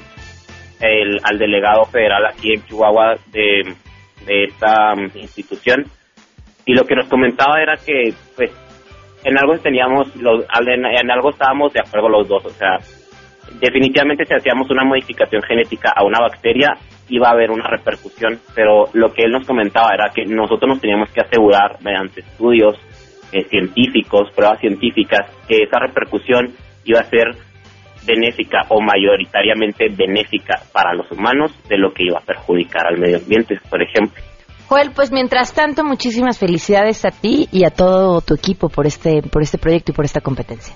al 1.24 1.38
delegado 1.38 1.86
federal 1.86 2.26
aquí 2.26 2.54
en 2.54 2.66
Chihuahua 2.66 3.16
de, 3.32 3.76
de 4.26 4.44
esta 4.46 4.94
um, 4.94 5.10
institución. 5.14 5.86
Y 6.66 6.74
lo 6.74 6.86
que 6.86 6.96
nos 6.96 7.08
comentaba 7.08 7.62
era 7.62 7.76
que, 7.78 8.16
pues, 8.36 8.50
en 9.24 9.38
algo 9.38 9.60
teníamos, 9.60 10.16
los, 10.16 10.44
en, 10.66 10.86
en 10.86 11.12
algo 11.12 11.30
estábamos 11.30 11.72
de 11.72 11.82
acuerdo 11.82 12.10
los 12.10 12.28
dos. 12.28 12.46
O 12.46 12.50
sea, 12.50 12.80
definitivamente 13.60 14.26
si 14.26 14.34
hacíamos 14.34 14.72
una 14.72 14.86
modificación 14.86 15.44
genética 15.44 15.94
a 15.96 16.04
una 16.04 16.20
bacteria 16.20 16.76
iba 17.10 17.28
a 17.28 17.34
haber 17.34 17.52
una 17.52 17.68
repercusión, 17.68 18.40
pero 18.56 18.86
lo 18.94 19.14
que 19.14 19.24
él 19.24 19.32
nos 19.32 19.46
comentaba 19.46 19.94
era 19.94 20.10
que 20.16 20.26
nosotros 20.26 20.68
nos 20.68 20.82
teníamos 20.82 21.12
que 21.12 21.22
asegurar 21.22 21.78
mediante 21.82 22.22
estudios 22.22 22.76
eh, 23.34 23.46
científicos, 23.50 24.30
pruebas 24.36 24.60
científicas, 24.60 25.28
que 25.48 25.64
esa 25.64 25.80
repercusión 25.80 26.54
iba 26.86 27.00
a 27.00 27.04
ser 27.06 27.26
benéfica 28.06 28.60
o 28.70 28.82
mayoritariamente 28.82 29.88
benéfica 29.90 30.62
para 30.72 30.94
los 30.94 31.10
humanos 31.12 31.52
de 31.70 31.78
lo 31.78 31.94
que 31.94 32.04
iba 32.04 32.20
a 32.20 32.26
perjudicar 32.26 32.88
al 32.88 33.00
medio 33.00 33.18
ambiente, 33.18 33.60
por 33.70 33.82
ejemplo. 33.82 34.22
Joel, 34.68 34.92
pues 34.96 35.12
mientras 35.12 35.54
tanto, 35.54 35.84
muchísimas 35.84 36.40
felicidades 36.40 37.06
a 37.06 37.12
ti 37.12 37.48
y 37.52 37.66
a 37.66 37.70
todo 37.70 38.22
tu 38.22 38.34
equipo 38.34 38.70
por 38.70 38.88
este, 38.88 39.22
por 39.22 39.42
este 39.42 39.58
proyecto 39.58 39.92
y 39.92 39.96
por 39.96 40.06
esta 40.06 40.22
competencia. 40.22 40.74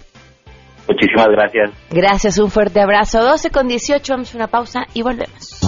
Muchísimas 0.87 1.27
gracias. 1.27 1.71
Gracias, 1.89 2.37
un 2.37 2.49
fuerte 2.49 2.79
abrazo. 2.79 3.21
12 3.21 3.49
con 3.49 3.67
18, 3.67 4.13
vamos 4.13 4.33
a 4.33 4.37
una 4.37 4.47
pausa 4.47 4.81
y 4.93 5.01
volvemos. 5.01 5.59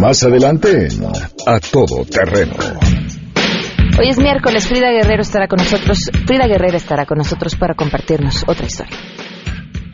Más 0.00 0.22
adelante, 0.22 0.88
a 1.46 1.60
todo 1.60 2.04
terreno. 2.04 2.54
Hoy 3.96 4.08
es 4.08 4.18
miércoles, 4.18 4.66
Frida 4.66 4.90
Guerrero 4.90 5.22
estará 5.22 5.46
con 5.46 5.58
nosotros, 5.58 6.10
Frida 6.26 6.48
Guerrero 6.48 6.76
estará 6.76 7.06
con 7.06 7.16
nosotros 7.18 7.54
para 7.54 7.74
compartirnos 7.74 8.44
otra 8.48 8.66
historia. 8.66 8.96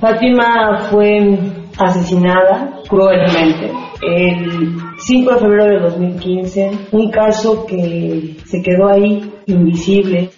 Fátima 0.00 0.88
fue 0.90 1.38
asesinada 1.78 2.80
cruelmente 2.88 3.70
el 4.00 4.78
5 4.96 5.34
de 5.34 5.38
febrero 5.38 5.64
de 5.64 5.80
2015, 5.80 6.70
un 6.92 7.10
caso 7.10 7.66
que 7.66 8.36
se 8.46 8.62
quedó 8.62 8.88
ahí 8.88 9.30
invisible. 9.46 10.30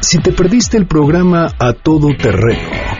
Si 0.00 0.18
te 0.18 0.32
perdiste 0.32 0.76
el 0.76 0.86
programa 0.86 1.46
A 1.60 1.72
Todo 1.72 2.08
Terreno 2.16 2.95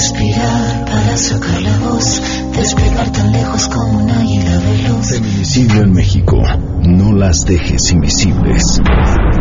Respirar 0.00 0.86
para 0.86 1.14
sacar 1.14 1.60
la 1.60 1.76
voz, 1.78 2.22
despegar 2.56 3.12
tan 3.12 3.32
lejos 3.32 3.68
como 3.68 3.98
un 4.02 4.10
águila 4.10 4.56
veloz. 4.64 5.12
Feminicidio 5.12 5.82
en 5.82 5.92
México. 5.92 6.38
No 6.80 7.12
las 7.12 7.44
dejes 7.44 7.92
invisibles. 7.92 8.80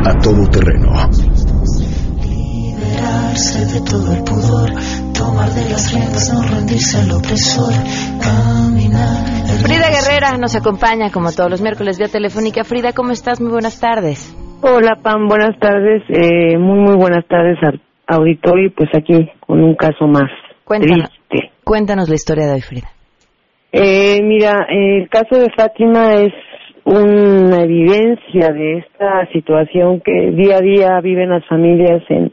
A 0.04 0.20
todo 0.20 0.50
terreno. 0.50 0.92
Liberarse 2.28 3.68
de 3.68 3.80
todo 3.90 4.12
el 4.12 4.22
pudor, 4.26 4.70
tomar 5.14 5.50
de 5.52 5.70
las 5.70 5.94
riendas, 5.94 6.34
no 6.34 6.42
rendirse 6.42 6.98
al 6.98 7.12
opresor, 7.12 7.74
caminar. 8.22 9.28
Frida 9.64 9.90
Guerrera 9.92 10.38
nos 10.38 10.58
acompaña 10.58 11.10
como 11.10 11.32
todos 11.32 11.50
los 11.50 11.62
miércoles 11.62 11.98
vía 11.98 12.10
telefónica. 12.10 12.66
Frida, 12.66 12.92
¿cómo 12.92 13.12
estás? 13.12 13.40
Muy 13.40 13.52
buenas 13.52 13.80
tardes. 13.80 14.36
Hola 14.62 15.00
Pam, 15.02 15.30
buenas 15.30 15.58
tardes, 15.58 16.04
eh, 16.10 16.58
muy 16.58 16.80
muy 16.80 16.98
buenas 16.98 17.26
tardes 17.30 17.58
auditorio 18.10 18.68
y 18.68 18.70
pues 18.72 18.90
aquí 18.94 19.30
con 19.46 19.64
un 19.64 19.76
caso 19.76 20.08
más 20.08 20.30
Cuéntanos, 20.70 21.10
triste. 21.28 21.52
cuéntanos 21.64 22.10
la 22.10 22.14
historia 22.14 22.46
de 22.46 22.54
hoy, 22.54 22.62
Frida. 22.62 22.90
Eh, 23.72 24.22
mira, 24.22 24.68
el 24.70 25.10
caso 25.10 25.40
de 25.42 25.50
Fátima 25.58 26.14
es 26.14 26.32
una 26.86 27.64
evidencia 27.64 28.50
de 28.54 28.78
esta 28.78 29.26
situación 29.34 30.00
que 30.00 30.30
día 30.30 30.58
a 30.58 30.62
día 30.62 31.02
viven 31.02 31.32
las 31.32 31.44
familias 31.48 32.04
en, 32.10 32.32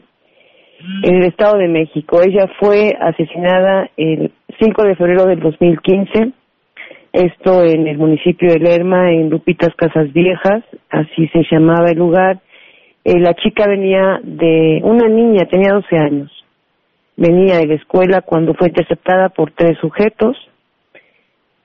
en 1.01 1.15
el 1.15 1.23
Estado 1.25 1.57
de 1.57 1.67
México. 1.67 2.21
Ella 2.21 2.45
fue 2.59 2.93
asesinada 3.01 3.89
el 3.97 4.31
5 4.59 4.83
de 4.83 4.95
febrero 4.95 5.25
del 5.25 5.39
2015, 5.39 6.31
esto 7.13 7.63
en 7.63 7.87
el 7.87 7.97
municipio 7.97 8.51
de 8.51 8.59
Lerma, 8.59 9.11
en 9.11 9.31
Lupitas 9.31 9.73
Casas 9.75 10.13
Viejas, 10.13 10.63
así 10.91 11.27
se 11.29 11.41
llamaba 11.49 11.89
el 11.89 11.97
lugar. 11.97 12.39
Eh, 13.03 13.19
la 13.19 13.33
chica 13.33 13.65
venía 13.67 14.19
de, 14.21 14.79
una 14.83 15.07
niña, 15.09 15.47
tenía 15.49 15.73
12 15.73 15.97
años, 15.97 16.36
venía 17.17 17.57
de 17.57 17.67
la 17.67 17.73
escuela 17.73 18.21
cuando 18.21 18.53
fue 18.53 18.67
interceptada 18.69 19.29
por 19.29 19.51
tres 19.51 19.77
sujetos. 19.79 20.37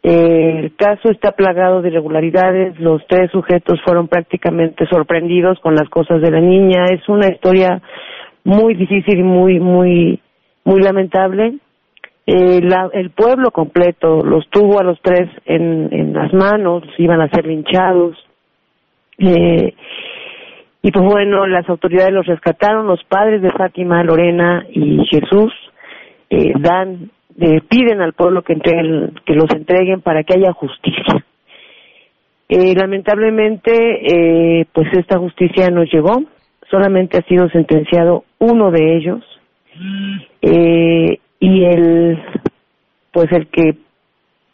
El 0.03 0.75
caso 0.75 1.11
está 1.11 1.31
plagado 1.33 1.81
de 1.81 1.91
irregularidades, 1.91 2.79
los 2.81 3.07
tres 3.07 3.31
sujetos 3.31 3.81
fueron 3.85 4.09
prácticamente 4.09 4.85
sorprendidos 4.87 5.61
con 5.61 5.77
las 5.77 5.89
cosas 5.89 6.21
de 6.21 6.31
la 6.33 6.41
niña. 6.41 6.87
Es 6.87 7.09
una 7.09 7.29
historia 7.29 7.81
muy 8.43 8.75
difícil 8.75 9.21
y 9.21 9.23
muy, 9.23 9.61
muy, 9.61 10.19
muy 10.65 10.81
lamentable. 10.83 11.55
Eh, 12.27 12.61
la- 12.63 12.91
el 12.93 13.11
pueblo 13.11 13.51
completo 13.53 14.23
los 14.25 14.49
tuvo 14.51 14.81
a 14.81 14.85
los 14.85 15.01
tres 15.03 15.29
en, 15.45 15.89
en 15.93 16.13
las 16.15 16.33
manos, 16.33 16.83
iban 16.99 17.21
a 17.21 17.29
ser 17.29 17.47
linchados. 17.47 18.17
Eh, 19.19 19.75
y 20.83 20.91
pues 20.91 21.05
bueno, 21.05 21.47
las 21.47 21.69
autoridades 21.69 22.13
los 22.13 22.27
rescataron, 22.27 22.87
los 22.87 23.03
padres 23.05 23.41
de 23.41 23.53
Fátima, 23.53 24.03
Lorena 24.03 24.67
y 24.69 25.05
Jesús 25.07 25.53
eh, 26.29 26.53
dan, 26.59 27.11
eh, 27.39 27.61
piden 27.69 28.01
al 28.01 28.15
pueblo 28.15 28.43
que, 28.43 28.55
entreguen, 28.55 29.15
que 29.25 29.35
los 29.35 29.51
entreguen 29.51 30.01
para 30.01 30.25
que 30.25 30.35
haya 30.35 30.53
justicia. 30.53 31.25
Eh, 32.55 32.75
lamentablemente, 32.75 33.73
eh, 33.73 34.67
pues 34.75 34.87
esta 34.93 35.19
justicia 35.19 35.71
no 35.71 35.85
llegó, 35.85 36.23
solamente 36.71 37.17
ha 37.17 37.23
sido 37.23 37.49
sentenciado 37.49 38.25
uno 38.41 38.71
de 38.71 38.97
ellos 38.97 39.25
eh, 40.43 41.19
y 41.41 41.65
el, 41.65 42.23
pues 43.11 43.33
el 43.33 43.47
que 43.47 43.77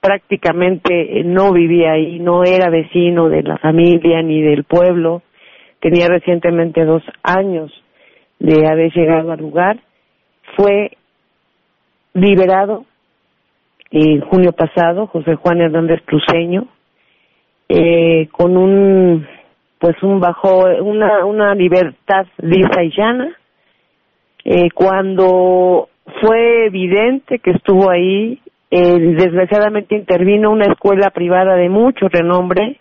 prácticamente 0.01 1.25
no 1.25 1.53
vivía 1.53 1.93
ahí, 1.93 2.21
no 2.21 2.45
era 2.45 2.71
vecino 2.71 3.29
de 3.29 3.43
la 3.43 3.59
familia 3.59 4.23
ni 4.23 4.43
del 4.43 4.63
pueblo, 4.63 5.23
tenía 5.81 6.09
recientemente 6.09 6.85
dos 6.85 7.03
años 7.23 7.73
de 8.39 8.67
haber 8.67 8.93
llegado 8.93 9.33
al 9.33 9.41
lugar, 9.41 9.79
fue 10.57 10.97
liberado 12.15 12.85
en 13.91 14.21
junio 14.21 14.53
pasado, 14.53 15.07
José 15.07 15.35
Juan 15.37 15.61
Hernández 15.61 16.03
Cruceño, 16.05 16.67
eh, 17.69 18.29
con 18.33 18.57
un, 18.57 19.27
pues 19.79 20.03
un 20.03 20.21
bajo, 20.21 20.65
una, 20.83 21.25
una 21.25 21.55
libertad 21.55 22.27
lisa 22.39 22.83
y 22.83 22.91
llana, 22.97 23.37
eh, 24.45 24.71
cuando 24.73 25.89
fue 26.21 26.67
evidente 26.67 27.39
que 27.39 27.51
estuvo 27.53 27.91
ahí, 27.91 28.41
eh, 28.71 28.99
desgraciadamente 28.99 29.95
intervino 29.95 30.51
una 30.51 30.67
escuela 30.67 31.11
privada 31.11 31.57
de 31.57 31.69
mucho 31.69 32.09
renombre, 32.09 32.63
eh, 32.65 32.79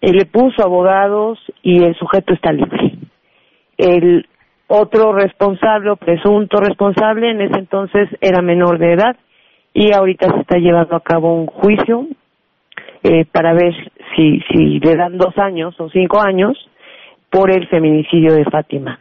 le 0.00 0.26
puso 0.26 0.62
abogados 0.62 1.38
y 1.62 1.82
el 1.82 1.94
sujeto 1.96 2.34
está 2.34 2.52
libre. 2.52 2.94
El 3.76 4.26
otro 4.66 5.12
responsable 5.12 5.96
presunto 5.96 6.58
responsable 6.58 7.30
en 7.30 7.40
ese 7.40 7.58
entonces 7.58 8.08
era 8.20 8.42
menor 8.42 8.78
de 8.78 8.92
edad 8.92 9.16
y 9.72 9.92
ahorita 9.92 10.32
se 10.32 10.40
está 10.40 10.58
llevando 10.58 10.96
a 10.96 11.00
cabo 11.00 11.34
un 11.34 11.46
juicio 11.46 12.06
eh, 13.02 13.26
para 13.30 13.52
ver 13.52 13.74
si, 14.14 14.40
si 14.50 14.78
le 14.80 14.96
dan 14.96 15.18
dos 15.18 15.36
años 15.36 15.78
o 15.80 15.90
cinco 15.90 16.20
años 16.20 16.56
por 17.30 17.50
el 17.50 17.66
feminicidio 17.68 18.34
de 18.34 18.44
Fátima. 18.44 18.98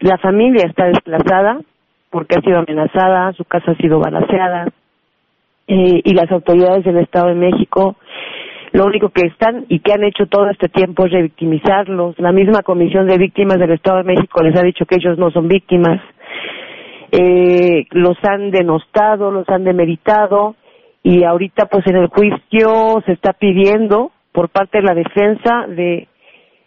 La 0.00 0.18
familia 0.18 0.64
está 0.66 0.86
desplazada 0.86 1.60
porque 2.10 2.36
ha 2.36 2.40
sido 2.40 2.58
amenazada, 2.58 3.32
su 3.34 3.44
casa 3.44 3.72
ha 3.72 3.76
sido 3.76 4.00
balaceada 4.00 4.68
eh, 5.68 6.00
y 6.04 6.14
las 6.14 6.30
autoridades 6.30 6.84
del 6.84 6.98
Estado 6.98 7.28
de 7.28 7.34
México 7.34 7.96
lo 8.72 8.84
único 8.86 9.10
que 9.10 9.26
están 9.26 9.64
y 9.68 9.80
que 9.80 9.92
han 9.92 10.04
hecho 10.04 10.26
todo 10.26 10.48
este 10.50 10.68
tiempo 10.68 11.06
es 11.06 11.12
revictimizarlos. 11.12 12.18
La 12.18 12.32
misma 12.32 12.62
Comisión 12.62 13.06
de 13.06 13.18
Víctimas 13.18 13.58
del 13.58 13.72
Estado 13.72 13.98
de 13.98 14.14
México 14.14 14.42
les 14.42 14.58
ha 14.58 14.62
dicho 14.62 14.84
que 14.86 14.96
ellos 14.96 15.18
no 15.18 15.30
son 15.30 15.48
víctimas. 15.48 16.00
Eh, 17.12 17.86
los 17.92 18.16
han 18.24 18.50
denostado, 18.50 19.30
los 19.30 19.48
han 19.48 19.64
demeritado 19.64 20.56
y 21.02 21.22
ahorita 21.22 21.66
pues 21.66 21.86
en 21.86 21.96
el 21.96 22.08
juicio 22.08 23.02
se 23.06 23.12
está 23.12 23.32
pidiendo 23.32 24.10
por 24.32 24.48
parte 24.48 24.78
de 24.78 24.84
la 24.84 24.94
defensa 24.94 25.66
de 25.68 26.08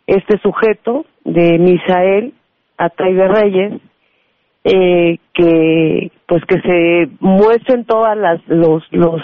este 0.08 0.40
sujeto, 0.40 1.06
de 1.24 1.60
Misael 1.60 2.34
Ataibe 2.78 3.28
Reyes, 3.28 3.74
eh, 4.64 5.18
que 5.34 6.12
pues 6.26 6.44
que 6.46 6.62
se 6.62 7.10
muestren 7.20 7.86
todas 7.86 8.18
las 8.18 8.40
los 8.48 8.84
los 8.92 9.22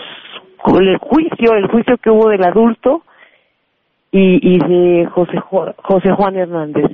el 0.79 0.97
juicio 0.97 1.53
el 1.55 1.67
juicio 1.67 1.97
que 1.97 2.09
hubo 2.09 2.29
del 2.29 2.43
adulto 2.43 3.03
y, 4.11 4.55
y 4.55 4.59
de 4.59 5.05
José 5.07 5.39
José 5.77 6.11
Juan 6.11 6.37
Hernández. 6.37 6.85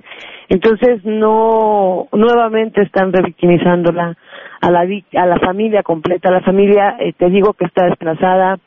Entonces 0.49 1.05
no 1.05 2.07
nuevamente 2.11 2.81
están 2.81 3.13
revictimizándola 3.13 4.17
a 4.59 4.71
la 4.71 4.81
a 4.81 5.25
la 5.25 5.39
familia 5.39 5.83
completa. 5.83 6.31
La 6.31 6.41
familia 6.41 6.97
eh, 6.99 7.13
te 7.13 7.29
digo 7.29 7.53
que 7.53 7.65
está 7.65 7.85
desplazada. 7.85 8.57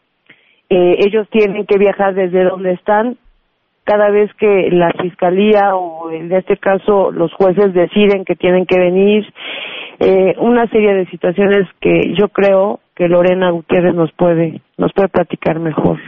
Eh, 0.71 0.97
ellos 1.01 1.29
tienen 1.31 1.67
que 1.67 1.79
viajar 1.79 2.15
desde 2.15 2.45
donde 2.45 2.73
están. 2.73 3.17
Cada 3.85 4.09
vez 4.09 4.33
que 4.35 4.71
la 4.71 4.93
fiscalía 4.93 5.77
o 5.77 6.11
en 6.11 6.33
este 6.33 6.57
caso 6.57 7.11
los 7.11 7.33
jueces 7.35 7.75
deciden 7.75 8.25
que 8.25 8.35
tienen 8.35 8.65
que 8.65 8.79
venir 8.79 9.27
eh, 9.99 10.35
una 10.39 10.67
serie 10.69 10.95
de 10.95 11.07
situaciones 11.07 11.69
que 11.81 12.15
yo 12.19 12.29
creo 12.29 12.81
que 12.95 13.09
Lorena 13.09 13.51
Gutiérrez 13.51 13.95
nos 13.95 14.13
puede 14.13 14.61
nos 14.79 14.93
puede 14.93 15.09
platicar 15.09 15.59
mejor 15.59 15.99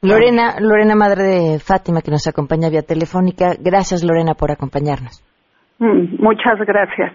Lorena, 0.00 0.60
Lorena, 0.60 0.94
madre 0.94 1.24
de 1.24 1.58
Fátima, 1.58 2.02
que 2.02 2.12
nos 2.12 2.28
acompaña 2.28 2.70
vía 2.70 2.82
telefónica. 2.82 3.54
Gracias, 3.58 4.04
Lorena, 4.04 4.34
por 4.34 4.52
acompañarnos. 4.52 5.24
Mm, 5.80 6.22
Muchas 6.22 6.56
gracias. 6.60 7.12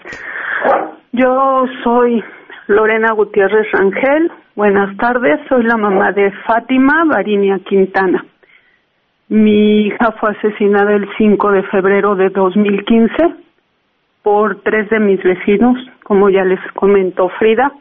Yo 1.13 1.63
soy 1.81 2.21
Lorena 2.67 3.13
Gutiérrez 3.13 3.71
Rangel. 3.71 4.31
Buenas 4.55 4.97
tardes. 4.97 5.39
Soy 5.47 5.63
la 5.63 5.77
mamá 5.77 6.11
de 6.11 6.29
Fátima 6.45 7.05
Barinia 7.07 7.59
Quintana. 7.59 8.25
Mi 9.29 9.87
hija 9.87 10.11
fue 10.19 10.31
asesinada 10.31 10.93
el 10.93 11.07
5 11.17 11.51
de 11.51 11.63
febrero 11.63 12.15
de 12.15 12.29
2015 12.29 13.15
por 14.23 14.61
tres 14.61 14.89
de 14.89 14.99
mis 14.99 15.23
vecinos, 15.23 15.77
como 16.03 16.29
ya 16.29 16.43
les 16.43 16.59
comentó 16.73 17.29
Frida. 17.39 17.71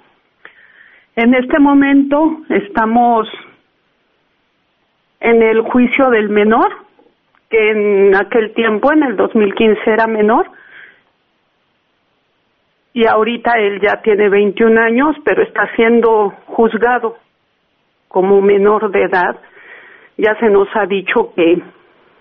En 1.14 1.34
este 1.34 1.58
momento 1.58 2.38
estamos 2.48 3.28
en 5.20 5.42
el 5.42 5.60
juicio 5.60 6.08
del 6.08 6.30
menor, 6.30 6.72
que 7.50 7.70
en 7.70 8.16
aquel 8.16 8.54
tiempo, 8.54 8.92
en 8.92 9.02
el 9.02 9.16
2015, 9.16 9.80
era 9.90 10.06
menor, 10.06 10.46
y 12.94 13.06
ahorita 13.06 13.52
él 13.58 13.80
ya 13.80 14.00
tiene 14.00 14.30
21 14.30 14.80
años, 14.80 15.14
pero 15.22 15.42
está 15.42 15.68
siendo 15.76 16.30
juzgado 16.46 17.18
como 18.08 18.40
menor 18.40 18.90
de 18.90 19.02
edad. 19.02 19.36
Ya 20.16 20.34
se 20.36 20.48
nos 20.48 20.68
ha 20.74 20.86
dicho 20.86 21.32
que, 21.34 21.62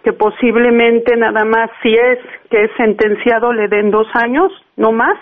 que 0.04 0.14
posiblemente 0.14 1.16
nada 1.16 1.46
más 1.46 1.70
si 1.82 1.94
es 1.94 2.20
que 2.50 2.66
es 2.66 2.72
sentenciado 2.76 3.54
le 3.54 3.70
den 3.70 3.90
dos 3.90 4.08
años, 4.14 4.52
no 4.76 4.92
más, 4.92 5.18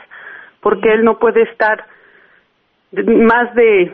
porque 0.59 0.89
él 0.91 1.03
no 1.03 1.19
puede 1.19 1.43
estar 1.43 1.85
más 2.91 3.53
de 3.55 3.91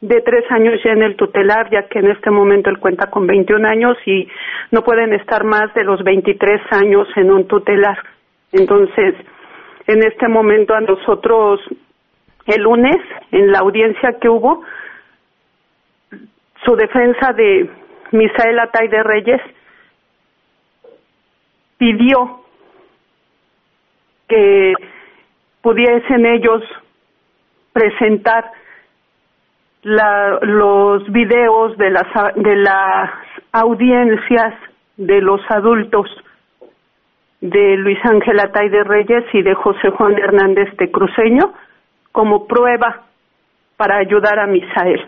de 0.00 0.20
tres 0.20 0.44
años 0.50 0.80
ya 0.84 0.92
en 0.92 1.02
el 1.02 1.16
tutelar, 1.16 1.70
ya 1.70 1.88
que 1.88 1.98
en 1.98 2.10
este 2.10 2.30
momento 2.30 2.70
él 2.70 2.78
cuenta 2.78 3.10
con 3.10 3.26
21 3.26 3.68
años 3.68 3.96
y 4.06 4.28
no 4.70 4.82
pueden 4.82 5.12
estar 5.12 5.44
más 5.44 5.74
de 5.74 5.84
los 5.84 6.02
23 6.04 6.60
años 6.70 7.08
en 7.16 7.32
un 7.32 7.48
tutelar. 7.48 7.98
Entonces, 8.52 9.14
en 9.86 10.02
este 10.04 10.28
momento 10.28 10.74
a 10.74 10.80
nosotros, 10.80 11.60
el 12.46 12.62
lunes, 12.62 12.96
en 13.32 13.50
la 13.50 13.58
audiencia 13.58 14.16
que 14.20 14.28
hubo, 14.28 14.62
su 16.64 16.76
defensa 16.76 17.32
de 17.32 17.68
Misael 18.12 18.58
Atay 18.58 18.88
de 18.88 19.02
Reyes 19.02 19.40
pidió 21.76 22.40
que 24.28 24.74
pudiesen 25.62 26.26
ellos 26.26 26.62
presentar 27.72 28.52
la, 29.82 30.38
los 30.42 31.10
videos 31.10 31.76
de 31.78 31.90
las, 31.90 32.06
de 32.36 32.56
las 32.56 33.10
audiencias 33.52 34.54
de 34.96 35.20
los 35.20 35.40
adultos 35.50 36.06
de 37.40 37.76
Luis 37.76 37.98
Ángel 38.04 38.40
Atay 38.40 38.68
de 38.68 38.82
Reyes 38.82 39.24
y 39.32 39.42
de 39.42 39.54
José 39.54 39.90
Juan 39.90 40.18
Hernández 40.18 40.76
de 40.76 40.90
Cruceño 40.90 41.52
como 42.10 42.46
prueba 42.46 43.04
para 43.76 43.98
ayudar 43.98 44.40
a 44.40 44.46
Misael. 44.46 45.06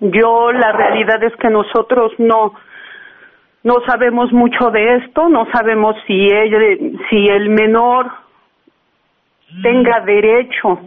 Yo 0.00 0.52
la 0.52 0.72
realidad 0.72 1.22
es 1.22 1.34
que 1.36 1.48
nosotros 1.48 2.12
no 2.18 2.54
no 3.64 3.74
sabemos 3.86 4.32
mucho 4.32 4.70
de 4.70 4.96
esto, 4.96 5.28
no 5.28 5.46
sabemos 5.52 5.94
si 6.06 6.28
él, 6.28 6.98
si 7.10 7.26
el 7.26 7.50
menor 7.50 8.06
tenga 9.62 10.00
derecho 10.00 10.80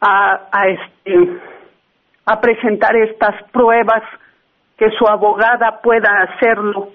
a, 0.00 0.48
a 0.52 0.68
este 0.68 1.40
a 2.26 2.40
presentar 2.40 2.94
estas 2.94 3.42
pruebas 3.50 4.02
que 4.76 4.90
su 4.90 5.06
abogada 5.06 5.80
pueda 5.80 6.22
hacerlo 6.22 6.90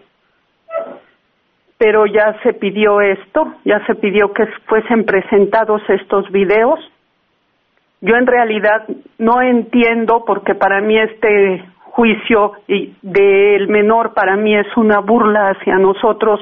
pero 1.84 2.06
ya 2.06 2.40
se 2.44 2.54
pidió 2.54 3.02
esto, 3.02 3.56
ya 3.66 3.86
se 3.86 3.96
pidió 3.96 4.32
que 4.32 4.46
fuesen 4.68 5.04
presentados 5.04 5.82
estos 5.90 6.32
videos. 6.32 6.80
Yo 8.00 8.16
en 8.16 8.26
realidad 8.26 8.88
no 9.18 9.42
entiendo 9.42 10.24
porque 10.26 10.56
para 10.56 10.80
mí 10.80 10.98
este 10.98 11.66
juicio 11.82 12.54
del 13.02 13.68
menor 13.68 14.14
para 14.14 14.38
mí 14.38 14.56
es 14.56 14.68
una 14.78 15.00
burla 15.00 15.50
hacia 15.50 15.76
nosotros, 15.76 16.40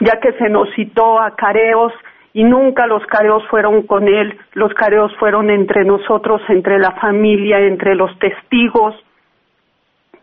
ya 0.00 0.20
que 0.20 0.32
se 0.32 0.50
nos 0.50 0.68
citó 0.74 1.18
a 1.18 1.34
careos 1.34 1.94
y 2.38 2.44
nunca 2.44 2.86
los 2.86 3.04
careos 3.06 3.42
fueron 3.50 3.82
con 3.82 4.06
él, 4.06 4.38
los 4.52 4.72
careos 4.74 5.12
fueron 5.18 5.50
entre 5.50 5.84
nosotros, 5.84 6.40
entre 6.48 6.78
la 6.78 6.92
familia, 6.92 7.58
entre 7.58 7.96
los 7.96 8.16
testigos. 8.20 8.94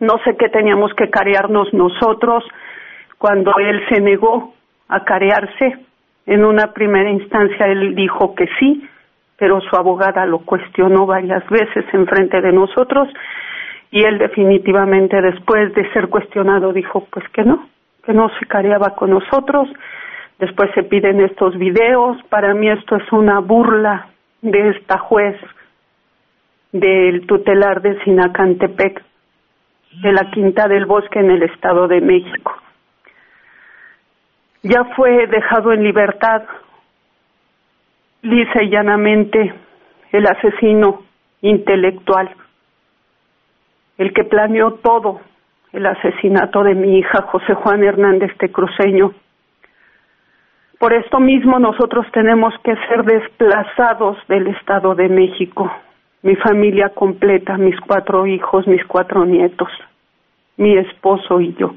No 0.00 0.14
sé 0.24 0.34
qué 0.38 0.48
teníamos 0.48 0.94
que 0.94 1.10
carearnos 1.10 1.74
nosotros 1.74 2.42
cuando 3.18 3.52
él 3.58 3.82
se 3.90 4.00
negó 4.00 4.54
a 4.88 5.04
carearse. 5.04 5.76
En 6.24 6.46
una 6.46 6.72
primera 6.72 7.10
instancia 7.10 7.66
él 7.66 7.94
dijo 7.94 8.34
que 8.34 8.46
sí, 8.58 8.88
pero 9.36 9.60
su 9.60 9.76
abogada 9.76 10.24
lo 10.24 10.38
cuestionó 10.38 11.04
varias 11.04 11.46
veces 11.50 11.84
en 11.92 12.06
frente 12.06 12.40
de 12.40 12.50
nosotros 12.50 13.10
y 13.90 14.04
él 14.04 14.16
definitivamente 14.16 15.20
después 15.20 15.74
de 15.74 15.92
ser 15.92 16.08
cuestionado 16.08 16.72
dijo 16.72 17.06
pues 17.10 17.28
que 17.34 17.42
no, 17.42 17.68
que 18.06 18.14
no 18.14 18.30
se 18.38 18.46
careaba 18.46 18.94
con 18.94 19.10
nosotros. 19.10 19.68
Después 20.38 20.70
se 20.74 20.82
piden 20.82 21.20
estos 21.20 21.56
videos. 21.56 22.22
Para 22.28 22.54
mí 22.54 22.68
esto 22.68 22.96
es 22.96 23.12
una 23.12 23.40
burla 23.40 24.08
de 24.42 24.70
esta 24.70 24.98
juez 24.98 25.36
del 26.72 27.26
tutelar 27.26 27.80
de 27.80 28.02
Sinacantepec, 28.04 29.02
de 30.02 30.12
la 30.12 30.30
Quinta 30.30 30.68
del 30.68 30.84
Bosque 30.84 31.20
en 31.20 31.30
el 31.30 31.42
Estado 31.42 31.88
de 31.88 32.00
México. 32.00 32.52
Ya 34.62 34.84
fue 34.96 35.26
dejado 35.26 35.72
en 35.72 35.84
libertad, 35.84 36.42
lisa 38.22 38.62
y 38.62 38.70
llanamente, 38.70 39.54
el 40.12 40.26
asesino 40.26 41.02
intelectual 41.40 42.34
el 43.98 44.12
que 44.12 44.24
planeó 44.24 44.74
todo 44.74 45.20
el 45.72 45.86
asesinato 45.86 46.62
de 46.62 46.74
mi 46.74 46.98
hija 46.98 47.22
José 47.22 47.54
Juan 47.54 47.82
Hernández 47.82 48.36
de 48.38 48.50
Cruceño. 48.50 49.12
Por 50.78 50.92
esto 50.92 51.18
mismo 51.20 51.58
nosotros 51.58 52.06
tenemos 52.12 52.52
que 52.62 52.74
ser 52.88 53.04
desplazados 53.04 54.18
del 54.28 54.48
Estado 54.48 54.94
de 54.94 55.08
México, 55.08 55.70
mi 56.22 56.36
familia 56.36 56.90
completa, 56.90 57.56
mis 57.56 57.78
cuatro 57.80 58.26
hijos, 58.26 58.66
mis 58.66 58.84
cuatro 58.86 59.24
nietos, 59.24 59.68
mi 60.56 60.76
esposo 60.76 61.40
y 61.40 61.54
yo. 61.54 61.74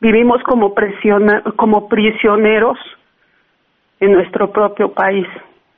Vivimos 0.00 0.42
como, 0.42 0.74
como 1.54 1.88
prisioneros 1.88 2.76
en 4.00 4.12
nuestro 4.12 4.50
propio 4.50 4.92
país. 4.92 5.28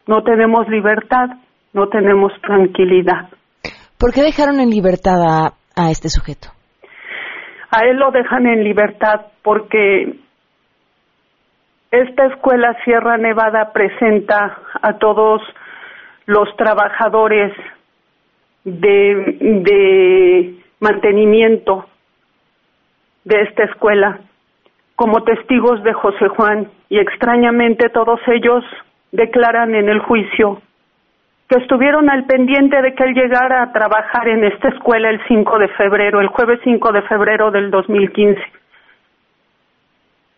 No 0.07 0.23
tenemos 0.23 0.67
libertad, 0.69 1.29
no 1.75 1.89
tenemos 1.89 2.33
tranquilidad. 2.41 3.29
¿Por 3.99 4.13
qué 4.15 4.23
dejaron 4.23 4.61
en 4.61 4.71
libertad 4.71 5.19
a, 5.77 5.91
este 5.91 6.09
sujeto? 6.09 6.49
A 7.71 7.85
él 7.87 7.99
lo 7.99 8.11
dejan 8.13 8.47
en 8.47 8.65
libertad 8.65 9.27
porque 9.43 10.21
esta 12.03 12.27
escuela 12.27 12.77
Sierra 12.85 13.17
Nevada 13.17 13.73
presenta 13.73 14.59
a 14.83 14.95
todos 14.95 15.41
los 16.27 16.49
trabajadores 16.57 17.53
de, 18.65 20.55
mantenimiento 20.81 21.87
de 23.25 23.43
esta 23.43 23.65
escuela 23.65 24.19
como 24.97 25.23
testigos 25.23 25.83
de 25.83 25.93
José 25.93 26.29
Juan 26.29 26.69
y 26.89 26.99
extrañamente 26.99 27.89
todos 27.89 28.21
ellos 28.27 28.65
declaran 29.13 29.75
en 29.75 29.89
el 29.89 30.01
juicio 30.01 30.61
que 31.49 31.59
estuvieron 31.59 32.11
al 32.11 32.25
pendiente 32.25 32.81
de 32.83 32.95
que 32.95 33.05
él 33.05 33.15
llegara 33.15 33.63
a 33.63 33.73
trabajar 33.73 34.29
en 34.29 34.45
esta 34.45 34.69
escuela 34.69 35.11
el 35.11 35.21
5 35.29 35.59
de 35.59 35.69
febrero, 35.69 36.21
el 36.21 36.29
jueves 36.29 36.61
5 36.65 36.93
de 36.93 37.03
febrero 37.03 37.51
del 37.51 37.71
2015. 37.71 38.41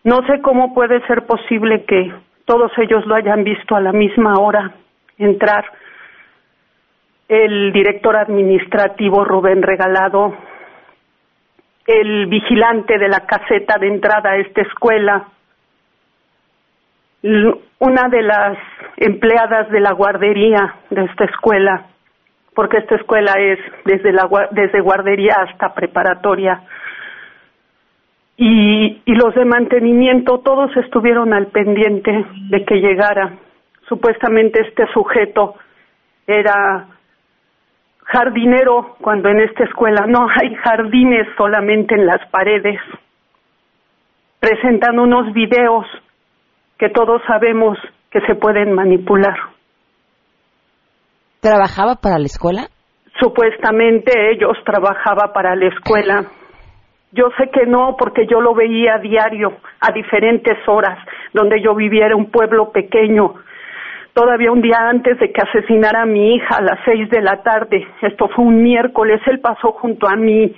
No 0.07 0.25
sé 0.25 0.39
cómo 0.39 0.73
puede 0.73 1.05
ser 1.05 1.25
posible 1.25 1.83
que 1.83 2.13
todos 2.45 2.71
ellos 2.77 3.05
lo 3.07 3.15
hayan 3.15 3.43
visto 3.43 3.75
a 3.75 3.81
la 3.81 3.91
misma 3.91 4.35
hora 4.39 4.71
entrar. 5.17 5.65
El 7.27 7.73
director 7.73 8.15
administrativo 8.15 9.25
Rubén 9.25 9.61
Regalado, 9.61 10.33
el 11.85 12.27
vigilante 12.27 12.97
de 12.97 13.09
la 13.09 13.25
caseta 13.25 13.77
de 13.79 13.87
entrada 13.87 14.31
a 14.31 14.37
esta 14.37 14.61
escuela, 14.61 15.27
una 17.79 18.07
de 18.07 18.21
las 18.21 18.57
empleadas 18.95 19.69
de 19.71 19.81
la 19.81 19.91
guardería 19.91 20.73
de 20.89 21.03
esta 21.03 21.25
escuela, 21.25 21.85
porque 22.55 22.77
esta 22.77 22.95
escuela 22.95 23.33
es 23.33 23.59
desde, 23.83 24.13
la, 24.13 24.29
desde 24.51 24.79
guardería 24.79 25.35
hasta 25.41 25.73
preparatoria, 25.73 26.61
y, 28.37 29.01
y 29.03 29.15
los 29.15 29.33
de 29.33 29.45
mantenimiento 29.45 30.39
todos 30.39 30.69
estuvieron 30.77 31.33
al 31.33 31.47
pendiente 31.47 32.11
de 32.49 32.65
que 32.65 32.75
llegara. 32.75 33.33
Supuestamente 33.89 34.61
este 34.61 34.85
sujeto 34.93 35.55
era 36.27 36.87
jardinero 38.03 38.95
cuando 39.01 39.29
en 39.29 39.41
esta 39.41 39.63
escuela 39.63 40.05
no 40.07 40.27
hay 40.29 40.53
jardines 40.55 41.27
solamente 41.35 41.95
en 41.95 42.05
las 42.05 42.25
paredes. 42.29 42.79
Presentan 44.39 44.99
unos 44.99 45.33
videos 45.33 45.85
que 46.77 46.89
todos 46.89 47.21
sabemos 47.27 47.77
que 48.11 48.21
se 48.21 48.35
pueden 48.35 48.71
manipular. 48.73 49.35
¿Trabajaba 51.39 51.95
para 51.95 52.19
la 52.19 52.25
escuela? 52.25 52.67
Supuestamente 53.19 54.11
ellos 54.31 54.57
trabajaba 54.63 55.33
para 55.33 55.55
la 55.55 55.67
escuela. 55.67 56.25
Yo 57.11 57.29
sé 57.37 57.49
que 57.49 57.65
no, 57.65 57.95
porque 57.97 58.27
yo 58.27 58.41
lo 58.41 58.53
veía 58.53 58.95
a 58.95 58.99
diario, 58.99 59.53
a 59.79 59.91
diferentes 59.91 60.57
horas, 60.67 60.99
donde 61.33 61.61
yo 61.61 61.73
viviera 61.73 62.15
un 62.15 62.29
pueblo 62.29 62.71
pequeño. 62.71 63.35
Todavía 64.13 64.51
un 64.51 64.61
día 64.61 64.89
antes 64.89 65.17
de 65.19 65.31
que 65.31 65.41
asesinara 65.41 66.01
a 66.01 66.05
mi 66.05 66.35
hija 66.35 66.57
a 66.57 66.61
las 66.61 66.79
seis 66.83 67.09
de 67.09 67.21
la 67.21 67.43
tarde, 67.43 67.87
esto 68.01 68.27
fue 68.29 68.45
un 68.45 68.61
miércoles, 68.61 69.21
él 69.27 69.39
pasó 69.39 69.71
junto 69.73 70.07
a 70.07 70.15
mí 70.15 70.53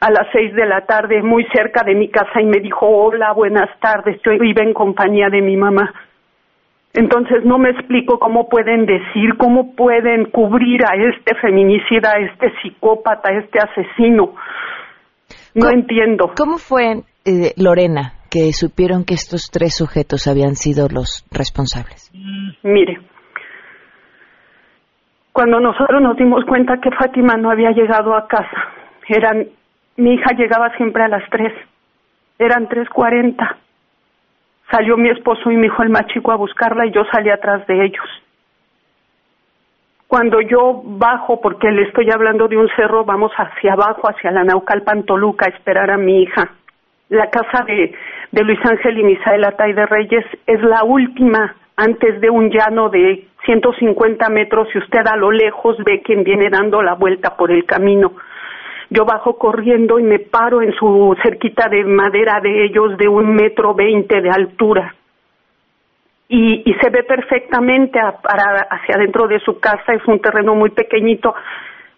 a 0.00 0.10
las 0.10 0.26
seis 0.32 0.52
de 0.54 0.66
la 0.66 0.82
tarde, 0.82 1.22
muy 1.22 1.46
cerca 1.54 1.82
de 1.84 1.94
mi 1.94 2.08
casa, 2.08 2.40
y 2.40 2.44
me 2.44 2.58
dijo, 2.58 2.86
hola, 2.86 3.32
buenas 3.32 3.70
tardes, 3.80 4.20
yo 4.22 4.32
iba 4.32 4.62
en 4.62 4.74
compañía 4.74 5.28
de 5.30 5.40
mi 5.40 5.56
mamá. 5.56 5.94
Entonces 6.92 7.44
no 7.44 7.58
me 7.58 7.70
explico 7.70 8.18
cómo 8.18 8.48
pueden 8.48 8.86
decir, 8.86 9.36
cómo 9.36 9.74
pueden 9.74 10.26
cubrir 10.26 10.84
a 10.84 10.94
este 10.94 11.34
feminicida, 11.36 12.12
a 12.12 12.18
este 12.18 12.52
psicópata, 12.60 13.30
a 13.30 13.38
este 13.38 13.58
asesino. 13.58 14.34
No 15.54 15.70
entiendo. 15.70 16.32
¿Cómo 16.36 16.58
fue, 16.58 17.02
eh, 17.24 17.52
Lorena, 17.56 18.14
que 18.30 18.52
supieron 18.52 19.04
que 19.04 19.14
estos 19.14 19.50
tres 19.52 19.76
sujetos 19.76 20.26
habían 20.26 20.56
sido 20.56 20.88
los 20.88 21.24
responsables? 21.30 22.10
Mire, 22.62 22.98
cuando 25.32 25.60
nosotros 25.60 26.02
nos 26.02 26.16
dimos 26.16 26.44
cuenta 26.44 26.80
que 26.80 26.90
Fátima 26.90 27.36
no 27.36 27.50
había 27.50 27.70
llegado 27.70 28.14
a 28.16 28.26
casa, 28.26 28.72
eran 29.08 29.48
mi 29.96 30.14
hija 30.14 30.34
llegaba 30.36 30.76
siempre 30.76 31.04
a 31.04 31.08
las 31.08 31.28
tres. 31.30 31.52
Eran 32.38 32.68
tres 32.68 32.88
cuarenta. 32.88 33.58
Salió 34.70 34.96
mi 34.96 35.10
esposo 35.10 35.50
y 35.50 35.56
mi 35.56 35.66
hijo 35.66 35.82
el 35.82 35.90
más 35.90 36.06
chico 36.08 36.32
a 36.32 36.36
buscarla 36.36 36.86
y 36.86 36.92
yo 36.92 37.02
salí 37.12 37.30
atrás 37.30 37.66
de 37.66 37.84
ellos. 37.84 38.23
Cuando 40.14 40.40
yo 40.40 40.80
bajo, 40.84 41.40
porque 41.40 41.72
le 41.72 41.82
estoy 41.82 42.08
hablando 42.08 42.46
de 42.46 42.56
un 42.56 42.68
cerro, 42.76 43.04
vamos 43.04 43.32
hacia 43.36 43.72
abajo, 43.72 44.08
hacia 44.08 44.30
la 44.30 44.44
Naucalpan 44.44 45.02
Toluca, 45.02 45.46
a 45.46 45.48
esperar 45.48 45.90
a 45.90 45.96
mi 45.96 46.22
hija. 46.22 46.52
La 47.08 47.30
casa 47.30 47.64
de, 47.64 47.92
de 48.30 48.44
Luis 48.44 48.60
Ángel 48.64 48.96
y 48.96 49.02
Misael 49.02 49.42
Atay 49.42 49.72
de 49.72 49.84
Reyes 49.86 50.24
es 50.46 50.62
la 50.62 50.84
última 50.84 51.56
antes 51.74 52.20
de 52.20 52.30
un 52.30 52.48
llano 52.48 52.90
de 52.90 53.26
150 53.44 54.28
metros 54.28 54.68
y 54.72 54.78
usted 54.78 55.04
a 55.04 55.16
lo 55.16 55.32
lejos 55.32 55.78
ve 55.84 56.00
quien 56.00 56.22
viene 56.22 56.48
dando 56.48 56.80
la 56.80 56.94
vuelta 56.94 57.36
por 57.36 57.50
el 57.50 57.64
camino 57.64 58.12
Yo 58.90 59.04
bajo 59.04 59.36
corriendo 59.36 59.98
y 59.98 60.04
me 60.04 60.20
paro 60.20 60.62
en 60.62 60.72
su 60.74 61.16
cerquita 61.24 61.68
de 61.68 61.82
madera 61.82 62.38
de 62.40 62.66
ellos 62.66 62.96
de 62.98 63.08
un 63.08 63.34
metro 63.34 63.74
veinte 63.74 64.20
de 64.20 64.30
altura. 64.30 64.94
Y, 66.28 66.62
y 66.64 66.74
se 66.80 66.90
ve 66.90 67.02
perfectamente 67.02 67.98
a- 68.00 68.12
para 68.20 68.60
hacia 68.70 68.96
adentro 68.96 69.28
de 69.28 69.38
su 69.40 69.58
casa, 69.60 69.92
es 69.92 70.04
un 70.06 70.20
terreno 70.20 70.54
muy 70.54 70.70
pequeñito, 70.70 71.34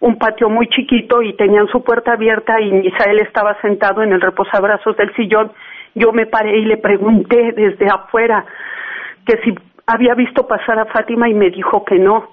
un 0.01 0.17
patio 0.19 0.49
muy 0.49 0.67
chiquito 0.67 1.21
y 1.21 1.33
tenían 1.33 1.67
su 1.69 1.83
puerta 1.83 2.13
abierta 2.13 2.59
y 2.61 2.71
Misael 2.71 3.19
estaba 3.19 3.59
sentado 3.61 4.03
en 4.03 4.11
el 4.11 4.21
reposabrazos 4.21 4.95
del 4.97 5.13
sillón. 5.15 5.51
Yo 5.95 6.11
me 6.11 6.25
paré 6.27 6.57
y 6.57 6.65
le 6.65 6.77
pregunté 6.77 7.53
desde 7.53 7.87
afuera 7.87 8.45
que 9.25 9.37
si 9.43 9.55
había 9.87 10.13
visto 10.13 10.45
pasar 10.45 10.77
a 10.77 10.85
Fátima 10.85 11.29
y 11.29 11.33
me 11.33 11.49
dijo 11.49 11.83
que 11.85 11.97
no. 11.97 12.29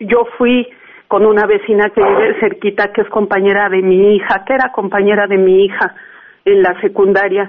Yo 0.00 0.26
fui 0.38 0.66
con 1.06 1.24
una 1.26 1.46
vecina 1.46 1.90
que 1.90 2.02
vive 2.02 2.40
cerquita, 2.40 2.92
que 2.92 3.02
es 3.02 3.08
compañera 3.08 3.68
de 3.68 3.82
mi 3.82 4.16
hija, 4.16 4.44
que 4.44 4.54
era 4.54 4.72
compañera 4.72 5.26
de 5.26 5.36
mi 5.36 5.64
hija 5.66 5.94
en 6.44 6.62
la 6.62 6.80
secundaria, 6.80 7.48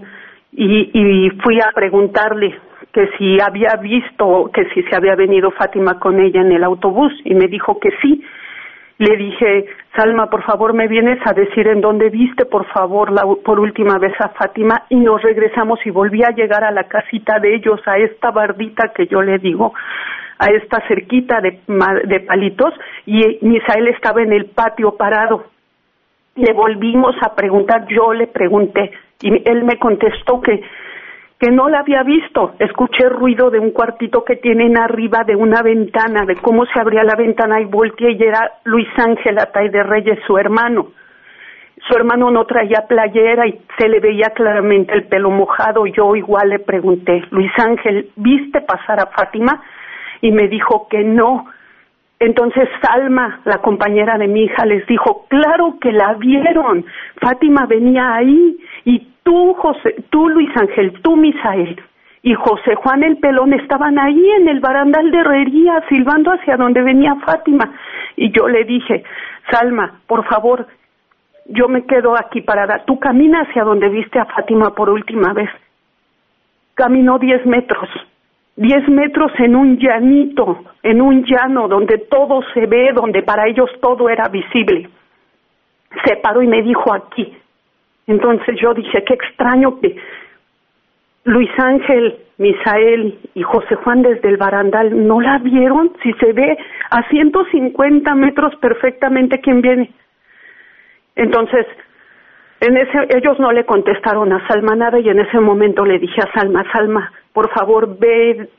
y, 0.51 0.91
y 0.93 1.29
fui 1.41 1.59
a 1.59 1.71
preguntarle 1.73 2.59
que 2.95 3.09
si 3.17 3.41
había 3.41 3.75
visto, 3.81 4.49
que 4.53 4.69
si 4.69 4.81
se 4.83 4.95
había 4.95 5.15
venido 5.15 5.51
Fátima 5.51 5.99
con 5.99 6.17
ella 6.17 6.39
en 6.39 6.53
el 6.53 6.63
autobús, 6.63 7.11
y 7.25 7.35
me 7.35 7.47
dijo 7.47 7.77
que 7.77 7.89
sí. 8.01 8.23
Le 8.99 9.17
dije, 9.17 9.65
Salma, 9.93 10.29
por 10.29 10.43
favor, 10.43 10.73
me 10.73 10.87
vienes 10.87 11.19
a 11.25 11.33
decir 11.33 11.67
en 11.67 11.81
dónde 11.81 12.09
viste, 12.09 12.45
por 12.45 12.65
favor, 12.67 13.11
la, 13.11 13.23
por 13.43 13.59
última 13.59 13.97
vez 13.97 14.13
a 14.21 14.29
Fátima, 14.29 14.83
y 14.87 14.95
nos 14.95 15.21
regresamos 15.21 15.85
y 15.85 15.89
volví 15.89 16.23
a 16.23 16.29
llegar 16.29 16.63
a 16.63 16.71
la 16.71 16.85
casita 16.85 17.37
de 17.39 17.55
ellos, 17.55 17.81
a 17.85 17.97
esta 17.97 18.31
bardita 18.31 18.93
que 18.95 19.07
yo 19.07 19.21
le 19.21 19.39
digo, 19.39 19.73
a 20.39 20.45
esta 20.45 20.79
cerquita 20.87 21.41
de, 21.41 21.59
de 22.05 22.19
palitos, 22.21 22.73
y 23.05 23.39
Misael 23.41 23.89
estaba 23.89 24.21
en 24.21 24.31
el 24.31 24.45
patio 24.45 24.95
parado. 24.95 25.47
Le 26.35 26.53
volvimos 26.53 27.13
a 27.21 27.35
preguntar, 27.35 27.87
yo 27.89 28.13
le 28.13 28.27
pregunté, 28.27 28.91
y 29.21 29.49
él 29.49 29.65
me 29.65 29.77
contestó 29.79 30.39
que 30.39 30.61
que 31.39 31.51
no 31.51 31.69
la 31.69 31.79
había 31.79 32.03
visto. 32.03 32.53
Escuché 32.59 33.09
ruido 33.09 33.49
de 33.49 33.59
un 33.59 33.71
cuartito 33.71 34.23
que 34.23 34.37
tienen 34.37 34.77
arriba 34.77 35.23
de 35.25 35.35
una 35.35 35.61
ventana, 35.61 36.25
de 36.25 36.35
cómo 36.37 36.65
se 36.65 36.79
abría 36.79 37.03
la 37.03 37.15
ventana 37.15 37.59
y 37.59 37.65
volteé 37.65 38.11
y 38.11 38.23
era 38.23 38.51
Luis 38.63 38.87
Ángel 38.97 39.37
Atay 39.39 39.69
de 39.69 39.83
Reyes, 39.83 40.19
su 40.25 40.37
hermano. 40.37 40.87
Su 41.87 41.95
hermano 41.95 42.31
no 42.31 42.45
traía 42.45 42.87
playera 42.87 43.47
y 43.47 43.61
se 43.77 43.87
le 43.87 43.99
veía 43.99 44.29
claramente 44.29 44.93
el 44.93 45.03
pelo 45.03 45.29
mojado. 45.29 45.85
Yo 45.85 46.15
igual 46.15 46.49
le 46.49 46.59
pregunté, 46.59 47.23
Luis 47.29 47.51
Ángel, 47.57 48.09
¿viste 48.15 48.61
pasar 48.61 48.99
a 48.99 49.07
Fátima? 49.07 49.61
Y 50.21 50.31
me 50.31 50.47
dijo 50.47 50.87
que 50.89 51.03
no. 51.03 51.45
Entonces 52.17 52.69
Salma, 52.81 53.41
la 53.43 53.57
compañera 53.57 54.17
de 54.17 54.27
mi 54.27 54.45
hija, 54.45 54.65
les 54.65 54.87
dijo, 54.87 55.25
claro 55.27 55.77
que 55.81 55.91
la 55.91 56.13
vieron. 56.13 56.85
Fátima 57.21 57.65
venía 57.65 58.15
ahí 58.15 58.57
y 58.85 59.14
tú, 59.25 59.53
José, 59.55 60.05
tú 60.09 60.29
Luis 60.29 60.49
Ángel, 60.55 60.93
tú 61.01 61.17
Misael 61.17 61.81
y 62.21 62.33
José 62.33 62.75
Juan 62.75 63.03
el 63.03 63.17
Pelón 63.17 63.53
estaban 63.53 63.99
ahí 63.99 64.31
en 64.39 64.47
el 64.47 64.59
barandal 64.59 65.11
de 65.11 65.19
herrería 65.19 65.83
silbando 65.89 66.31
hacia 66.31 66.55
donde 66.57 66.81
venía 66.81 67.15
Fátima. 67.15 67.71
Y 68.15 68.31
yo 68.31 68.47
le 68.47 68.63
dije, 68.63 69.03
Salma, 69.51 69.99
por 70.07 70.25
favor, 70.25 70.67
yo 71.45 71.67
me 71.67 71.85
quedo 71.85 72.17
aquí 72.17 72.41
parada. 72.41 72.83
Tú 72.85 72.99
camina 72.99 73.41
hacia 73.41 73.63
donde 73.63 73.89
viste 73.89 74.19
a 74.19 74.25
Fátima 74.25 74.73
por 74.73 74.89
última 74.89 75.33
vez. 75.33 75.49
Caminó 76.73 77.19
diez 77.19 77.45
metros. 77.45 77.89
Diez 78.55 78.87
metros 78.87 79.31
en 79.37 79.55
un 79.55 79.77
llanito, 79.77 80.63
en 80.81 81.01
un 81.01 81.25
llano 81.25 81.67
donde 81.67 81.97
todo 81.97 82.41
se 82.53 82.65
ve, 82.65 82.91
donde 82.93 83.21
para 83.21 83.47
ellos 83.47 83.69
todo 83.81 84.09
era 84.09 84.29
visible. 84.29 84.89
Se 86.05 86.15
paró 86.17 86.41
y 86.41 86.47
me 86.47 86.61
dijo 86.63 86.93
aquí. 86.93 87.37
Entonces 88.07 88.59
yo 88.61 88.73
dije, 88.73 89.03
qué 89.03 89.13
extraño 89.13 89.79
que 89.79 89.95
Luis 91.25 91.49
Ángel, 91.57 92.17
Misael 92.37 93.17
y 93.33 93.41
José 93.41 93.75
Juan 93.75 94.03
desde 94.03 94.29
el 94.29 94.37
barandal 94.37 95.07
no 95.07 95.21
la 95.21 95.39
vieron, 95.39 95.91
si 96.03 96.13
se 96.13 96.33
ve 96.33 96.57
a 96.91 97.07
150 97.09 98.13
metros 98.15 98.55
perfectamente 98.57 99.41
quién 99.41 99.61
viene. 99.61 99.91
Entonces, 101.15 101.65
en 102.59 102.77
ese, 102.77 103.07
ellos 103.17 103.39
no 103.39 103.51
le 103.51 103.65
contestaron 103.65 104.31
a 104.33 104.47
Salma 104.47 104.75
nada 104.75 104.99
y 104.99 105.09
en 105.09 105.19
ese 105.19 105.39
momento 105.39 105.83
le 105.83 105.97
dije 105.97 106.21
a 106.21 106.39
Salma, 106.39 106.63
Salma, 106.71 107.11
por 107.33 107.49
favor 107.51 107.97
ve 107.97 108.49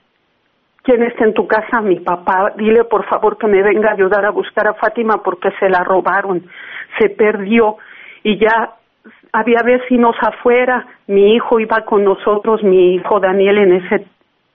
quién 0.83 1.03
está 1.03 1.25
en 1.25 1.35
tu 1.35 1.47
casa, 1.47 1.81
mi 1.81 2.01
papá, 2.01 2.53
dile 2.57 2.85
por 2.85 3.05
favor 3.07 3.39
que 3.39 3.47
me 3.47 3.63
venga 3.63 3.91
a 3.91 3.95
ayudar 3.95 4.25
a 4.25 4.31
buscar 4.31 4.69
a 4.69 4.75
Fátima 4.75 5.23
porque 5.23 5.51
se 5.59 5.69
la 5.69 5.83
robaron, 5.85 6.45
se 6.99 7.11
perdió 7.11 7.77
y 8.23 8.39
ya 8.39 8.76
había 9.33 9.63
vecinos 9.63 10.17
afuera, 10.21 10.87
mi 11.07 11.35
hijo 11.35 11.61
iba 11.61 11.85
con 11.85 12.05
nosotros, 12.05 12.63
mi 12.63 12.95
hijo 12.95 13.21
Daniel 13.21 13.59
en 13.59 13.73
ese 13.73 14.07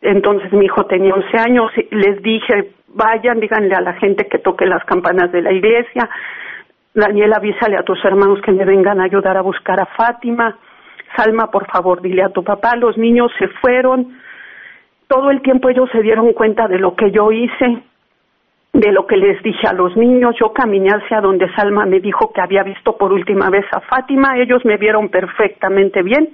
entonces 0.02 0.52
mi 0.52 0.66
hijo 0.66 0.86
tenía 0.86 1.14
11 1.14 1.38
años, 1.38 1.72
les 1.92 2.22
dije, 2.24 2.72
vayan, 2.88 3.40
díganle 3.40 3.76
a 3.76 3.82
la 3.82 3.94
gente 3.94 4.28
que 4.28 4.40
toque 4.40 4.66
las 4.66 4.84
campanas 4.86 5.32
de 5.32 5.42
la 5.42 5.52
iglesia, 5.52 6.10
Daniel 6.94 7.34
avísale 7.34 7.78
a 7.78 7.84
tus 7.84 8.04
hermanos 8.04 8.42
que 8.42 8.52
me 8.52 8.66
vengan 8.66 9.00
a 9.00 9.06
ayudar 9.06 9.38
a 9.38 9.42
buscar 9.42 9.80
a 9.80 9.86
Fátima, 9.86 10.58
Salma, 11.16 11.52
por 11.52 11.70
favor, 11.70 12.02
dile 12.02 12.24
a 12.24 12.30
tu 12.30 12.44
papá, 12.44 12.76
los 12.76 12.98
niños 12.98 13.32
se 13.38 13.48
fueron, 13.48 14.18
todo 15.08 15.30
el 15.30 15.42
tiempo 15.42 15.70
ellos 15.70 15.90
se 15.92 16.02
dieron 16.02 16.34
cuenta 16.34 16.68
de 16.68 16.80
lo 16.80 16.96
que 16.96 17.12
yo 17.12 17.32
hice, 17.32 17.84
de 18.74 18.92
lo 18.92 19.06
que 19.06 19.18
les 19.18 19.42
dije 19.44 19.68
a 19.68 19.74
los 19.74 19.96
niños. 19.98 20.36
Yo 20.40 20.54
caminé 20.54 20.90
hacia 20.90 21.22
donde 21.22 21.52
Salma 21.56 21.86
me 21.86 22.00
dijo 22.00 22.32
que 22.34 22.42
había 22.42 22.64
visto 22.64 22.98
por 22.98 23.12
última 23.12 23.50
vez 23.50 23.66
a 23.72 23.82
Fátima. 23.82 24.38
Ellos 24.38 24.64
me 24.66 24.78
vieron 24.78 25.10
perfectamente 25.10 26.02
bien. 26.04 26.30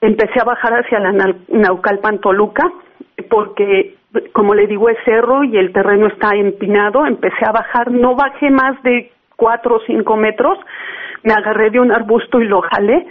Empecé 0.00 0.40
a 0.40 0.44
bajar 0.44 0.74
hacia 0.74 1.00
la 1.00 1.12
Nau- 1.12 1.48
Naucalpan 1.48 2.18
Toluca 2.20 2.70
porque, 3.30 3.94
como 4.32 4.54
le 4.54 4.66
digo, 4.66 4.88
es 4.90 4.98
cerro 5.04 5.42
y 5.44 5.56
el 5.56 5.72
terreno 5.72 6.06
está 6.08 6.34
empinado. 6.36 7.06
Empecé 7.06 7.46
a 7.46 7.52
bajar, 7.52 7.90
no 7.90 8.14
bajé 8.14 8.50
más 8.50 8.80
de 8.82 9.10
cuatro 9.36 9.76
o 9.76 9.80
cinco 9.86 10.16
metros. 10.16 10.58
Me 11.22 11.32
agarré 11.32 11.70
de 11.70 11.80
un 11.80 11.90
arbusto 11.90 12.40
y 12.40 12.44
lo 12.46 12.60
jalé. 12.60 13.06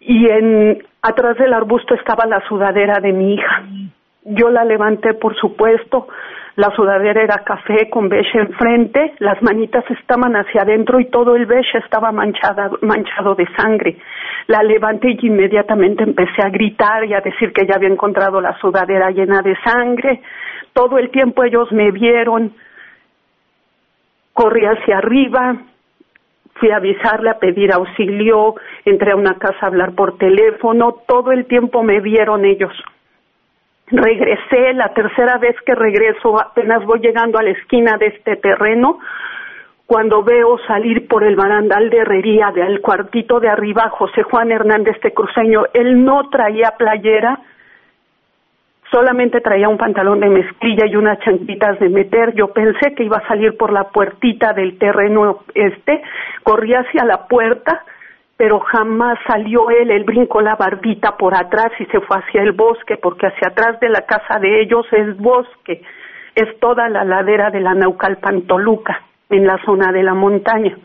Y 0.00 0.28
en, 0.30 0.82
atrás 1.02 1.36
del 1.38 1.52
arbusto 1.52 1.94
estaba 1.94 2.24
la 2.26 2.40
sudadera 2.48 3.00
de 3.00 3.12
mi 3.12 3.34
hija. 3.34 3.64
Yo 4.28 4.50
la 4.50 4.64
levanté, 4.64 5.14
por 5.14 5.36
supuesto. 5.36 6.08
La 6.56 6.74
sudadera 6.74 7.22
era 7.22 7.44
café 7.44 7.88
con 7.90 8.08
beige 8.08 8.38
enfrente, 8.38 9.14
las 9.18 9.40
manitas 9.42 9.84
estaban 9.90 10.34
hacia 10.34 10.62
adentro 10.62 10.98
y 10.98 11.10
todo 11.10 11.36
el 11.36 11.44
beige 11.44 11.78
estaba 11.78 12.10
manchada, 12.12 12.70
manchado 12.80 13.34
de 13.34 13.46
sangre. 13.56 13.98
La 14.46 14.62
levanté 14.62 15.10
y 15.10 15.26
inmediatamente 15.26 16.02
empecé 16.02 16.42
a 16.42 16.48
gritar 16.48 17.04
y 17.04 17.12
a 17.12 17.20
decir 17.20 17.52
que 17.52 17.66
ya 17.66 17.74
había 17.76 17.90
encontrado 17.90 18.40
la 18.40 18.58
sudadera 18.58 19.10
llena 19.10 19.42
de 19.42 19.54
sangre. 19.62 20.22
Todo 20.72 20.98
el 20.98 21.10
tiempo 21.10 21.44
ellos 21.44 21.70
me 21.70 21.90
vieron. 21.90 22.54
Corrí 24.32 24.64
hacia 24.64 24.98
arriba, 24.98 25.56
fui 26.54 26.70
a 26.70 26.76
avisarle, 26.76 27.30
a 27.30 27.38
pedir 27.38 27.70
auxilio, 27.70 28.54
entré 28.84 29.12
a 29.12 29.16
una 29.16 29.38
casa 29.38 29.58
a 29.60 29.66
hablar 29.66 29.94
por 29.94 30.16
teléfono, 30.16 31.02
todo 31.06 31.32
el 31.32 31.44
tiempo 31.44 31.82
me 31.82 32.00
vieron 32.00 32.44
ellos. 32.44 32.72
Regresé, 33.88 34.72
la 34.74 34.88
tercera 34.94 35.38
vez 35.38 35.54
que 35.64 35.74
regreso, 35.74 36.40
apenas 36.40 36.84
voy 36.84 36.98
llegando 37.00 37.38
a 37.38 37.42
la 37.42 37.50
esquina 37.50 37.96
de 37.96 38.06
este 38.06 38.36
terreno, 38.36 38.98
cuando 39.86 40.24
veo 40.24 40.58
salir 40.66 41.06
por 41.06 41.22
el 41.22 41.36
barandal 41.36 41.88
de 41.90 41.98
herrería 41.98 42.50
del 42.50 42.80
cuartito 42.80 43.38
de 43.38 43.48
arriba 43.48 43.88
José 43.90 44.24
Juan 44.24 44.50
Hernández 44.50 45.00
de 45.00 45.14
Cruceño, 45.14 45.66
él 45.72 46.04
no 46.04 46.28
traía 46.30 46.72
playera, 46.76 47.38
solamente 48.90 49.40
traía 49.40 49.68
un 49.68 49.78
pantalón 49.78 50.18
de 50.18 50.30
mezclilla 50.30 50.86
y 50.86 50.96
unas 50.96 51.20
chanquitas 51.20 51.78
de 51.78 51.88
meter. 51.88 52.34
Yo 52.34 52.52
pensé 52.52 52.94
que 52.96 53.04
iba 53.04 53.18
a 53.18 53.28
salir 53.28 53.56
por 53.56 53.72
la 53.72 53.84
puertita 53.84 54.52
del 54.52 54.78
terreno 54.78 55.44
este, 55.54 56.02
corrí 56.42 56.74
hacia 56.74 57.04
la 57.04 57.28
puerta, 57.28 57.84
pero 58.36 58.60
jamás 58.60 59.18
salió 59.26 59.70
él, 59.70 59.90
él 59.90 60.04
brincó 60.04 60.40
la 60.40 60.56
bardita 60.56 61.16
por 61.16 61.34
atrás 61.34 61.72
y 61.78 61.86
se 61.86 62.00
fue 62.00 62.18
hacia 62.18 62.42
el 62.42 62.52
bosque, 62.52 62.96
porque 62.96 63.26
hacia 63.26 63.48
atrás 63.48 63.80
de 63.80 63.88
la 63.88 64.02
casa 64.02 64.38
de 64.38 64.60
ellos 64.60 64.86
es 64.92 65.16
bosque, 65.16 65.82
es 66.34 66.60
toda 66.60 66.88
la 66.88 67.04
ladera 67.04 67.50
de 67.50 67.60
la 67.60 67.74
Naucalpan 67.74 68.42
Toluca, 68.42 69.02
en 69.30 69.46
la 69.46 69.58
zona 69.64 69.90
de 69.90 70.02
la 70.02 70.14
montaña. 70.14 70.76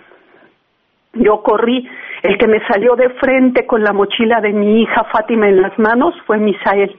Yo 1.14 1.44
corrí, 1.44 1.90
el 2.24 2.38
que 2.38 2.48
me 2.48 2.66
salió 2.68 2.96
de 2.96 3.10
frente 3.10 3.66
con 3.66 3.84
la 3.84 3.92
mochila 3.92 4.40
de 4.40 4.54
mi 4.54 4.82
hija 4.82 5.04
Fátima 5.12 5.50
en 5.50 5.62
las 5.62 5.78
manos 5.78 6.16
fue 6.26 6.38
Misael. 6.38 6.96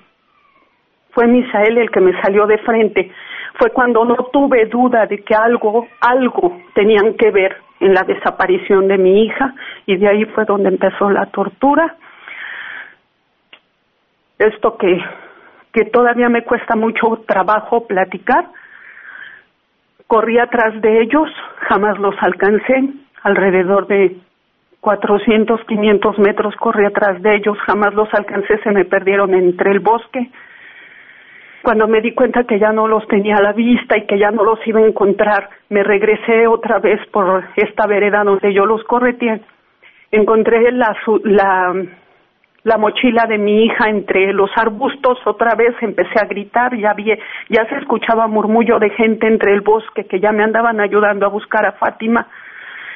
Fue 1.12 1.26
Misael 1.26 1.78
el 1.78 1.90
que 1.90 2.00
me 2.00 2.20
salió 2.20 2.46
de 2.46 2.58
frente. 2.58 3.10
Fue 3.58 3.70
cuando 3.70 4.04
no 4.04 4.16
tuve 4.32 4.66
duda 4.66 5.06
de 5.06 5.22
que 5.22 5.34
algo, 5.34 5.86
algo 6.00 6.58
tenían 6.74 7.14
que 7.14 7.30
ver 7.30 7.56
en 7.82 7.94
la 7.94 8.02
desaparición 8.02 8.86
de 8.86 8.96
mi 8.96 9.24
hija 9.24 9.54
y 9.86 9.96
de 9.96 10.08
ahí 10.08 10.24
fue 10.26 10.44
donde 10.44 10.68
empezó 10.68 11.10
la 11.10 11.26
tortura. 11.26 11.96
Esto 14.38 14.76
que, 14.76 15.00
que 15.72 15.84
todavía 15.86 16.28
me 16.28 16.44
cuesta 16.44 16.76
mucho 16.76 17.24
trabajo 17.26 17.86
platicar. 17.86 18.46
Corrí 20.06 20.38
atrás 20.38 20.80
de 20.80 21.02
ellos, 21.02 21.28
jamás 21.68 21.98
los 21.98 22.14
alcancé, 22.20 22.90
alrededor 23.22 23.86
de 23.88 24.16
400, 24.80 25.60
500 25.64 26.18
metros 26.18 26.54
corrí 26.56 26.84
atrás 26.84 27.20
de 27.22 27.36
ellos, 27.36 27.56
jamás 27.66 27.94
los 27.94 28.12
alcancé, 28.14 28.58
se 28.62 28.70
me 28.70 28.84
perdieron 28.84 29.34
entre 29.34 29.70
el 29.72 29.80
bosque. 29.80 30.30
Cuando 31.62 31.87
me 31.87 32.01
di 32.01 32.12
cuenta 32.12 32.44
que 32.44 32.59
ya 32.59 32.72
no 32.72 32.88
los 32.88 33.07
tenía 33.07 33.37
a 33.37 33.42
la 33.42 33.53
vista 33.53 33.96
y 33.96 34.07
que 34.07 34.18
ya 34.18 34.31
no 34.31 34.42
los 34.42 34.59
iba 34.66 34.81
a 34.81 34.87
encontrar, 34.87 35.48
me 35.68 35.85
regresé 35.85 36.46
otra 36.48 36.81
vez 36.81 37.01
por 37.12 37.44
esta 37.55 37.87
vereda 37.87 38.25
donde 38.25 38.53
yo 38.53 38.66
los 38.66 38.83
correteé. 38.85 39.40
Encontré 40.11 40.72
la, 40.72 40.96
la, 41.22 41.75
la 42.64 42.79
mochila 42.79 43.27
de 43.27 43.38
mi 43.38 43.64
hija 43.64 43.88
entre 43.88 44.33
los 44.33 44.51
arbustos, 44.57 45.18
otra 45.25 45.55
vez 45.55 45.75
empecé 45.81 46.18
a 46.20 46.27
gritar, 46.27 46.77
ya, 46.77 46.94
vi, 46.94 47.12
ya 47.48 47.64
se 47.68 47.77
escuchaba 47.77 48.27
murmullo 48.27 48.81
de 48.81 48.90
gente 48.90 49.29
entre 49.29 49.55
el 49.55 49.61
bosque 49.61 50.05
que 50.05 50.18
ya 50.18 50.33
me 50.33 50.42
andaban 50.42 50.81
ayudando 50.81 51.27
a 51.27 51.31
buscar 51.31 51.64
a 51.64 51.72
Fátima 51.72 52.27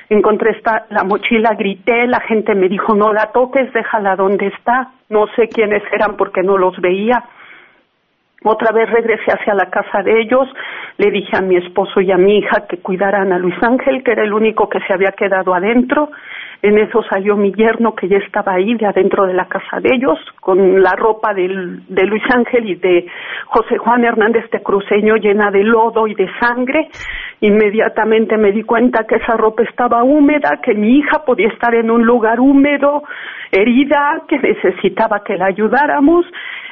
encontré 0.09 0.53
esta, 0.53 0.87
la 0.91 1.05
mochila, 1.05 1.55
grité, 1.55 2.07
la 2.07 2.21
gente 2.21 2.55
me 2.55 2.69
dijo 2.69 2.95
no 2.95 3.13
la 3.13 3.33
toques, 3.33 3.73
déjala 3.73 4.17
donde 4.17 4.47
está, 4.49 4.93
no 5.09 5.27
sé 5.35 5.49
quiénes 5.49 5.83
eran 5.93 6.17
porque 6.17 6.43
no 6.43 6.57
los 6.57 6.79
veía. 6.81 7.25
Otra 8.45 8.73
vez 8.73 8.89
regresé 8.91 9.33
hacia 9.33 9.55
la 9.55 9.71
casa 9.71 10.03
de 10.03 10.21
ellos, 10.21 10.47
le 10.99 11.11
dije 11.11 11.37
a 11.37 11.41
mi 11.41 11.57
esposo 11.57 12.01
y 12.01 12.13
a 12.13 12.17
mi 12.17 12.39
hija 12.39 12.67
que 12.69 12.79
cuidaran 12.79 13.33
a 13.33 13.39
Luis 13.39 13.57
Ángel, 13.63 14.05
que 14.05 14.13
era 14.13 14.25
el 14.25 14.33
único 14.33 14.69
que 14.69 14.81
se 14.81 14.93
había 14.93 15.13
quedado 15.13 15.55
adentro, 15.55 16.11
en 16.63 16.79
eso 16.79 17.03
salió 17.03 17.37
mi 17.37 17.53
yerno 17.53 17.95
que 17.95 18.09
ya 18.09 18.19
estaba 18.19 18.55
ahí 18.55 18.75
de 18.75 18.87
adentro 18.87 19.27
de 19.27 19.35
la 19.35 19.47
casa 19.47 19.81
de 19.81 19.95
ellos, 19.95 20.19
con 20.41 20.83
la 20.83 20.93
ropa 20.93 21.35
de 21.35 21.49
Luis 21.49 22.23
Ángel 22.35 22.69
y 22.71 22.75
de 22.77 23.07
José 23.47 23.79
Juan 23.79 24.05
Hernández 24.05 24.51
de 24.51 24.63
Cruceño 24.63 25.17
llena 25.17 25.51
de 25.51 25.63
lodo 25.63 26.07
y 26.07 26.15
de 26.15 26.29
sangre. 26.41 26.89
Inmediatamente 27.41 28.37
me 28.39 28.53
di 28.53 28.63
cuenta 28.63 29.05
que 29.05 29.17
esa 29.17 29.37
ropa 29.37 29.63
estaba 29.63 30.03
húmeda, 30.03 30.61
que 30.63 30.75
mi 30.75 30.99
hija 30.99 31.25
podía 31.25 31.49
estar 31.49 31.75
en 31.75 31.91
un 31.91 32.05
lugar 32.05 32.41
húmedo, 32.41 33.03
herida, 33.53 34.23
que 34.27 34.39
necesitaba 34.39 35.23
que 35.23 35.37
la 35.37 35.47
ayudáramos. 35.47 36.27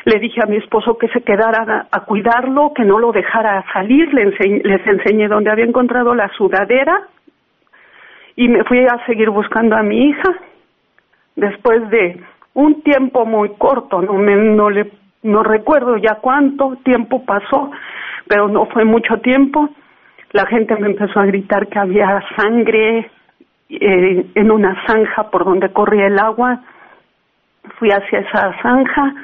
Le 0.05 0.19
dije 0.19 0.41
a 0.43 0.47
mi 0.47 0.57
esposo 0.57 0.97
que 0.99 1.09
se 1.09 1.23
quedara 1.23 1.87
a, 1.91 2.01
cuidarlo, 2.05 2.73
que 2.75 2.85
no 2.85 2.99
lo 2.99 3.13
dejara 3.13 3.65
salir. 3.73 4.13
les 4.13 4.87
enseñé 4.87 5.29
dónde 5.29 5.51
había 5.51 5.65
encontrado 5.65 6.15
la 6.15 6.29
sudadera 6.37 7.09
y 8.37 8.49
me 8.49 8.65
fui 8.65 8.85
a 8.87 9.05
seguir 9.07 9.31
buscando 9.31 9.77
a 9.77 9.83
mi 9.83 10.09
hija. 10.09 10.35
Después 11.37 11.89
de 11.91 12.21
un 12.55 12.83
tiempo 12.83 13.27
muy 13.27 13.51
corto 13.57 14.01
no 14.03 14.15
me 14.15 14.37
no 14.37 14.71
le 14.71 14.91
no 15.23 15.43
recuerdo 15.43 15.97
ya 15.97 16.17
cuánto 16.17 16.77
tiempo 16.85 17.25
pasó 17.25 17.71
pero 18.29 18.47
no 18.47 18.67
fue 18.67 18.85
mucho 18.85 19.19
tiempo 19.21 19.71
la 20.35 20.47
gente 20.47 20.75
me 20.77 20.89
empezó 20.89 21.21
a 21.21 21.27
gritar 21.27 21.69
que 21.69 21.79
había 21.79 22.21
sangre 22.37 23.09
eh, 23.69 24.27
en 24.35 24.51
una 24.51 24.85
zanja 24.85 25.31
por 25.31 25.45
donde 25.45 25.73
corría 25.73 26.09
el 26.09 26.19
agua. 26.19 26.61
Fui 27.79 27.89
hacia 27.91 28.19
esa 28.19 28.53
zanja 28.61 29.15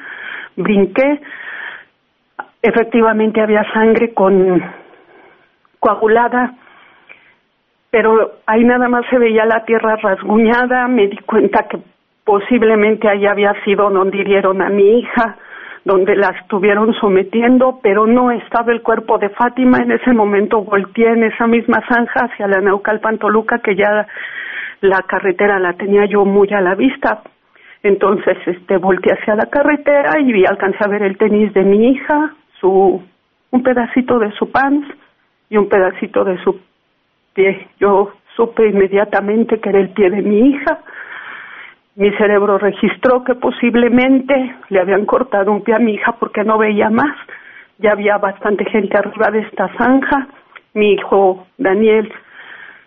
brinqué. 0.55 1.21
Efectivamente 2.61 3.41
había 3.41 3.69
sangre 3.73 4.13
con 4.13 4.63
coagulada 5.81 6.53
pero 7.91 8.39
ahí 8.45 8.63
nada 8.63 8.87
más 8.87 9.05
se 9.09 9.19
veía 9.19 9.45
la 9.45 9.65
tierra 9.65 9.97
rasguñada, 9.97 10.87
me 10.87 11.07
di 11.07 11.17
cuenta 11.17 11.67
que 11.69 11.77
posiblemente 12.23 13.09
ahí 13.09 13.27
había 13.27 13.53
sido 13.65 13.89
donde 13.89 14.17
hirieron 14.17 14.61
a 14.61 14.69
mi 14.69 14.99
hija, 14.99 15.37
donde 15.83 16.15
la 16.15 16.29
estuvieron 16.41 16.93
sometiendo, 16.93 17.79
pero 17.83 18.07
no 18.07 18.31
estaba 18.31 18.71
el 18.71 18.81
cuerpo 18.81 19.17
de 19.17 19.29
Fátima. 19.29 19.79
En 19.79 19.91
ese 19.91 20.13
momento 20.13 20.63
volteé 20.63 21.09
en 21.09 21.23
esa 21.23 21.47
misma 21.47 21.83
zanja 21.89 22.27
hacia 22.27 22.47
la 22.47 22.61
Naucalpan 22.61 23.17
Toluca, 23.17 23.59
que 23.59 23.75
ya 23.75 24.07
la 24.79 25.01
carretera 25.01 25.59
la 25.59 25.73
tenía 25.73 26.05
yo 26.05 26.23
muy 26.23 26.47
a 26.53 26.61
la 26.61 26.75
vista. 26.75 27.21
Entonces, 27.83 28.37
este, 28.45 28.77
volteé 28.77 29.13
hacia 29.13 29.35
la 29.35 29.47
carretera 29.47 30.19
y 30.21 30.45
alcancé 30.45 30.77
a 30.81 30.87
ver 30.87 31.03
el 31.03 31.17
tenis 31.17 31.51
de 31.53 31.63
mi 31.63 31.89
hija, 31.89 32.35
su, 32.61 33.03
un 33.49 33.63
pedacito 33.63 34.19
de 34.19 34.31
su 34.33 34.49
pants 34.49 34.87
y 35.49 35.57
un 35.57 35.67
pedacito 35.67 36.23
de 36.23 36.37
su 36.43 36.61
pie. 37.33 37.67
Yo 37.79 38.11
supe 38.35 38.67
inmediatamente 38.67 39.59
que 39.59 39.69
era 39.69 39.79
el 39.79 39.89
pie 39.89 40.09
de 40.09 40.21
mi 40.21 40.49
hija. 40.49 40.79
Mi 41.95 42.11
cerebro 42.11 42.57
registró 42.57 43.23
que 43.23 43.35
posiblemente 43.35 44.55
le 44.69 44.79
habían 44.79 45.05
cortado 45.05 45.51
un 45.51 45.61
pie 45.61 45.75
a 45.75 45.79
mi 45.79 45.93
hija 45.95 46.13
porque 46.19 46.43
no 46.43 46.57
veía 46.57 46.89
más. 46.89 47.15
Ya 47.79 47.91
había 47.91 48.17
bastante 48.17 48.65
gente 48.65 48.97
arriba 48.97 49.31
de 49.31 49.39
esta 49.39 49.67
zanja. 49.77 50.27
Mi 50.73 50.93
hijo 50.93 51.45
Daniel 51.57 52.11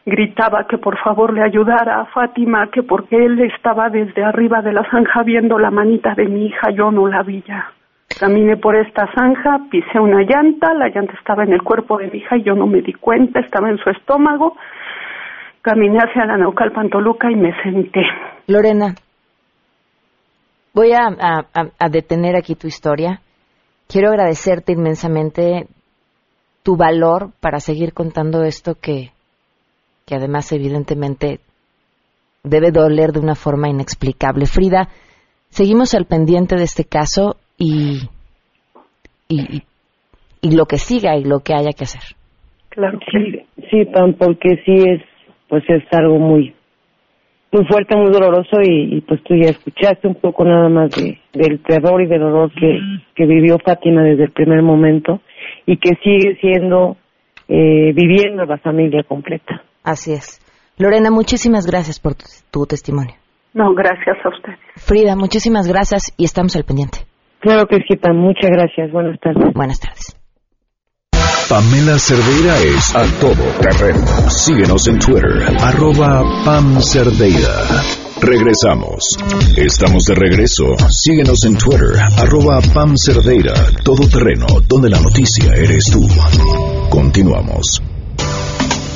gritaba 0.07 0.67
que 0.67 0.79
por 0.79 0.99
favor 0.99 1.33
le 1.33 1.43
ayudara 1.43 2.01
a 2.01 2.07
Fátima, 2.07 2.71
que 2.71 2.83
porque 2.83 3.25
él 3.25 3.41
estaba 3.41 3.91
desde 3.91 4.23
arriba 4.23 4.63
de 4.63 4.73
la 4.73 4.89
zanja 4.91 5.23
viendo 5.23 5.59
la 5.59 5.71
manita 5.71 6.15
de 6.15 6.27
mi 6.27 6.47
hija, 6.47 6.71
yo 6.71 6.91
no 6.91 7.07
la 7.07 7.23
vi 7.23 7.43
ya. 7.47 7.74
Caminé 8.19 8.57
por 8.57 8.77
esta 8.77 9.07
zanja, 9.15 9.59
pisé 9.71 9.99
una 9.99 10.23
llanta, 10.23 10.73
la 10.75 10.89
llanta 10.89 11.15
estaba 11.19 11.43
en 11.43 11.53
el 11.53 11.63
cuerpo 11.63 11.99
de 11.99 12.09
mi 12.09 12.19
hija 12.19 12.37
y 12.37 12.45
yo 12.45 12.55
no 12.55 12.67
me 12.67 12.81
di 12.81 12.93
cuenta, 12.93 13.41
estaba 13.41 13.71
en 13.71 13.79
su 13.79 13.91
estómago. 13.91 14.57
Caminé 15.63 15.99
hacia 15.99 16.25
la 16.25 16.37
Naucalpan 16.37 16.91
Toluca 16.91 17.31
y 17.31 17.35
me 17.35 17.51
senté. 17.63 18.03
Lorena, 18.47 18.95
voy 20.75 20.93
a, 20.93 21.89
detener 21.91 22.37
aquí 22.37 22.55
tu 22.55 22.67
historia. 22.67 23.21
Quiero 23.89 24.11
agradecerte 24.11 24.73
inmensamente 24.73 25.67
tu 26.63 26.77
valor 26.77 27.31
para 27.41 27.59
seguir 27.59 27.93
contando 27.93 28.45
esto 28.45 28.77
que 28.77 29.11
además 30.11 30.53
evidentemente 30.53 31.41
debe 32.45 32.71
doler 32.71 33.11
de 33.11 33.21
una 33.21 33.35
forma 33.35 33.69
inexplicable. 33.69 34.47
Frida, 34.47 34.89
seguimos 35.49 35.95
al 35.95 36.05
pendiente 36.05 36.57
de 36.57 36.65
este 36.65 36.85
caso 36.85 37.39
y, 37.59 38.01
y, 39.29 39.63
y 40.43 40.57
lo 40.57 40.67
que 40.67 40.79
siga 40.79 41.17
y 41.17 41.25
lo 41.25 41.41
que 41.41 41.55
haya 41.55 41.73
que 41.73 41.85
hacer. 41.85 42.03
Claro, 42.71 42.99
sí, 43.11 43.41
sí, 43.71 43.85
Pam, 43.87 44.15
porque 44.15 44.61
sí 44.65 44.73
es, 44.73 45.03
pues 45.49 45.63
es 45.69 45.85
algo 45.93 46.19
muy, 46.19 46.55
muy 47.53 47.65
fuerte, 47.67 47.97
muy 47.97 48.11
doloroso 48.11 48.61
y, 48.63 49.01
pues 49.03 49.23
tú 49.23 49.35
ya 49.37 49.51
escuchaste 49.51 50.09
un 50.09 50.17
poco 50.17 50.45
nada 50.45 50.69
más 50.69 50.91
de, 50.91 51.19
del 51.33 51.63
terror 51.63 52.03
y 52.03 52.07
del 52.07 52.23
horror 52.23 52.51
que, 52.53 52.81
que 53.15 53.27
vivió 53.27 53.59
Fátima 53.65 54.03
desde 54.03 54.25
el 54.25 54.33
primer 54.33 54.63
momento 54.63 55.21
y 55.67 55.77
que 55.77 55.91
sigue 56.03 56.37
siendo, 56.41 56.97
eh, 57.49 57.93
viviendo 57.95 58.45
la 58.45 58.59
familia 58.59 59.05
completa. 59.05 59.63
Así 59.85 60.13
es. 60.13 60.41
Lorena, 60.77 61.11
muchísimas 61.13 61.67
gracias 61.67 62.01
por 62.01 62.15
tu 62.51 62.67
testimonio. 62.67 63.15
No, 63.53 63.73
gracias 63.73 64.17
a 64.25 64.29
usted. 64.31 64.53
Frida, 64.75 65.15
muchísimas 65.15 65.69
gracias 65.69 66.13
y 66.17 66.25
estamos 66.25 66.57
al 66.57 66.65
pendiente. 66.65 67.07
Claro 67.45 67.67
que 67.67 67.77
sí, 67.87 67.97
Pam. 67.97 68.17
Muchas 68.17 68.51
gracias. 68.51 68.91
Buenas 68.91 69.21
tardes. 69.21 69.53
Buenas 69.53 69.79
tardes. 69.79 70.17
Pamela 71.47 71.99
Cerdeira 71.99 72.59
es 72.59 72.97
a 72.97 73.05
todo 73.21 73.45
terreno. 73.61 74.01
Síguenos 74.31 74.89
en 74.89 74.99
Twitter, 74.99 75.45
arroba 75.61 76.25
Pam 76.43 76.81
Cerdeira. 76.81 77.67
Regresamos. 78.23 79.19
Estamos 79.59 80.07
de 80.07 80.15
regreso. 80.15 80.75
Síguenos 80.89 81.45
en 81.45 81.59
Twitter, 81.59 81.93
arroba 82.17 82.61
Pam 82.73 82.97
Cerdeira, 82.97 83.53
todo 83.85 84.09
terreno, 84.09 84.47
donde 84.67 84.89
la 84.89 85.01
noticia 85.01 85.53
eres 85.53 85.91
tú. 85.93 86.01
Continuamos. 86.89 87.83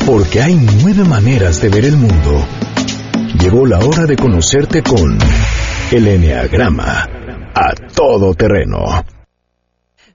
Porque 0.06 0.40
hay 0.40 0.54
nueve 0.54 1.04
maneras 1.04 1.60
de 1.60 1.68
ver 1.68 1.84
el 1.84 1.98
mundo. 1.98 2.46
Llegó 3.42 3.66
la 3.66 3.80
hora 3.80 4.06
de 4.06 4.16
conocerte 4.16 4.82
con 4.82 5.18
el 5.92 6.08
Enneagrama 6.08 7.18
a 7.58 7.74
todo 7.92 8.34
terreno. 8.34 8.84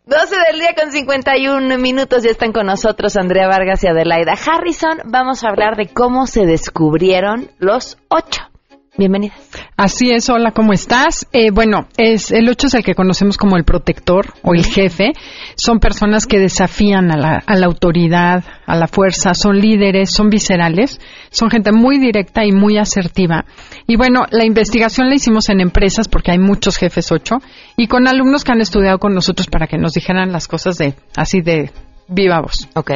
12 0.05 0.35
del 0.49 0.59
día 0.59 0.73
con 0.79 0.91
51 0.91 1.77
minutos 1.77 2.23
ya 2.23 2.31
están 2.31 2.53
con 2.53 2.67
nosotros 2.67 3.17
Andrea 3.17 3.47
Vargas 3.47 3.83
y 3.83 3.87
Adelaida 3.87 4.33
Harrison. 4.33 4.99
Vamos 5.05 5.43
a 5.43 5.49
hablar 5.49 5.75
de 5.75 5.87
cómo 5.87 6.25
se 6.25 6.45
descubrieron 6.45 7.51
los 7.59 7.97
ocho. 8.09 8.52
Bienvenidas. 8.95 9.39
Así 9.75 10.11
es, 10.11 10.29
hola, 10.29 10.51
¿cómo 10.51 10.71
estás? 10.71 11.27
Eh, 11.33 11.49
bueno, 11.51 11.87
es, 11.97 12.31
el 12.31 12.47
8 12.47 12.67
es 12.67 12.73
el 12.75 12.83
que 12.83 12.93
conocemos 12.93 13.37
como 13.37 13.57
el 13.57 13.63
protector 13.63 14.35
o 14.43 14.53
el 14.53 14.63
jefe. 14.63 15.13
Son 15.55 15.79
personas 15.79 16.27
que 16.27 16.37
desafían 16.37 17.11
a 17.11 17.17
la, 17.17 17.43
a 17.43 17.55
la 17.55 17.65
autoridad, 17.65 18.43
a 18.67 18.75
la 18.75 18.87
fuerza, 18.87 19.33
son 19.33 19.59
líderes, 19.59 20.11
son 20.11 20.29
viscerales, 20.29 21.01
son 21.31 21.49
gente 21.49 21.71
muy 21.71 21.97
directa 21.97 22.45
y 22.45 22.51
muy 22.51 22.77
asertiva. 22.77 23.45
Y 23.87 23.95
bueno, 23.95 24.27
la 24.29 24.45
investigación 24.45 25.09
la 25.09 25.15
hicimos 25.15 25.49
en 25.49 25.59
empresas 25.59 26.07
porque 26.07 26.29
hay 26.29 26.37
muchos 26.37 26.77
jefes 26.77 27.11
8 27.11 27.37
y 27.77 27.87
con 27.87 28.07
alumnos 28.07 28.43
que 28.43 28.51
han 28.51 28.61
estudiado 28.61 28.99
con 28.99 29.15
nosotros 29.15 29.47
para 29.47 29.65
que 29.65 29.79
nos 29.79 29.93
dijeran 29.93 30.31
las 30.31 30.47
cosas 30.47 30.77
de 30.77 30.93
así 31.17 31.41
de 31.41 31.71
viva 32.07 32.41
voz. 32.41 32.69
Ok. 32.75 32.91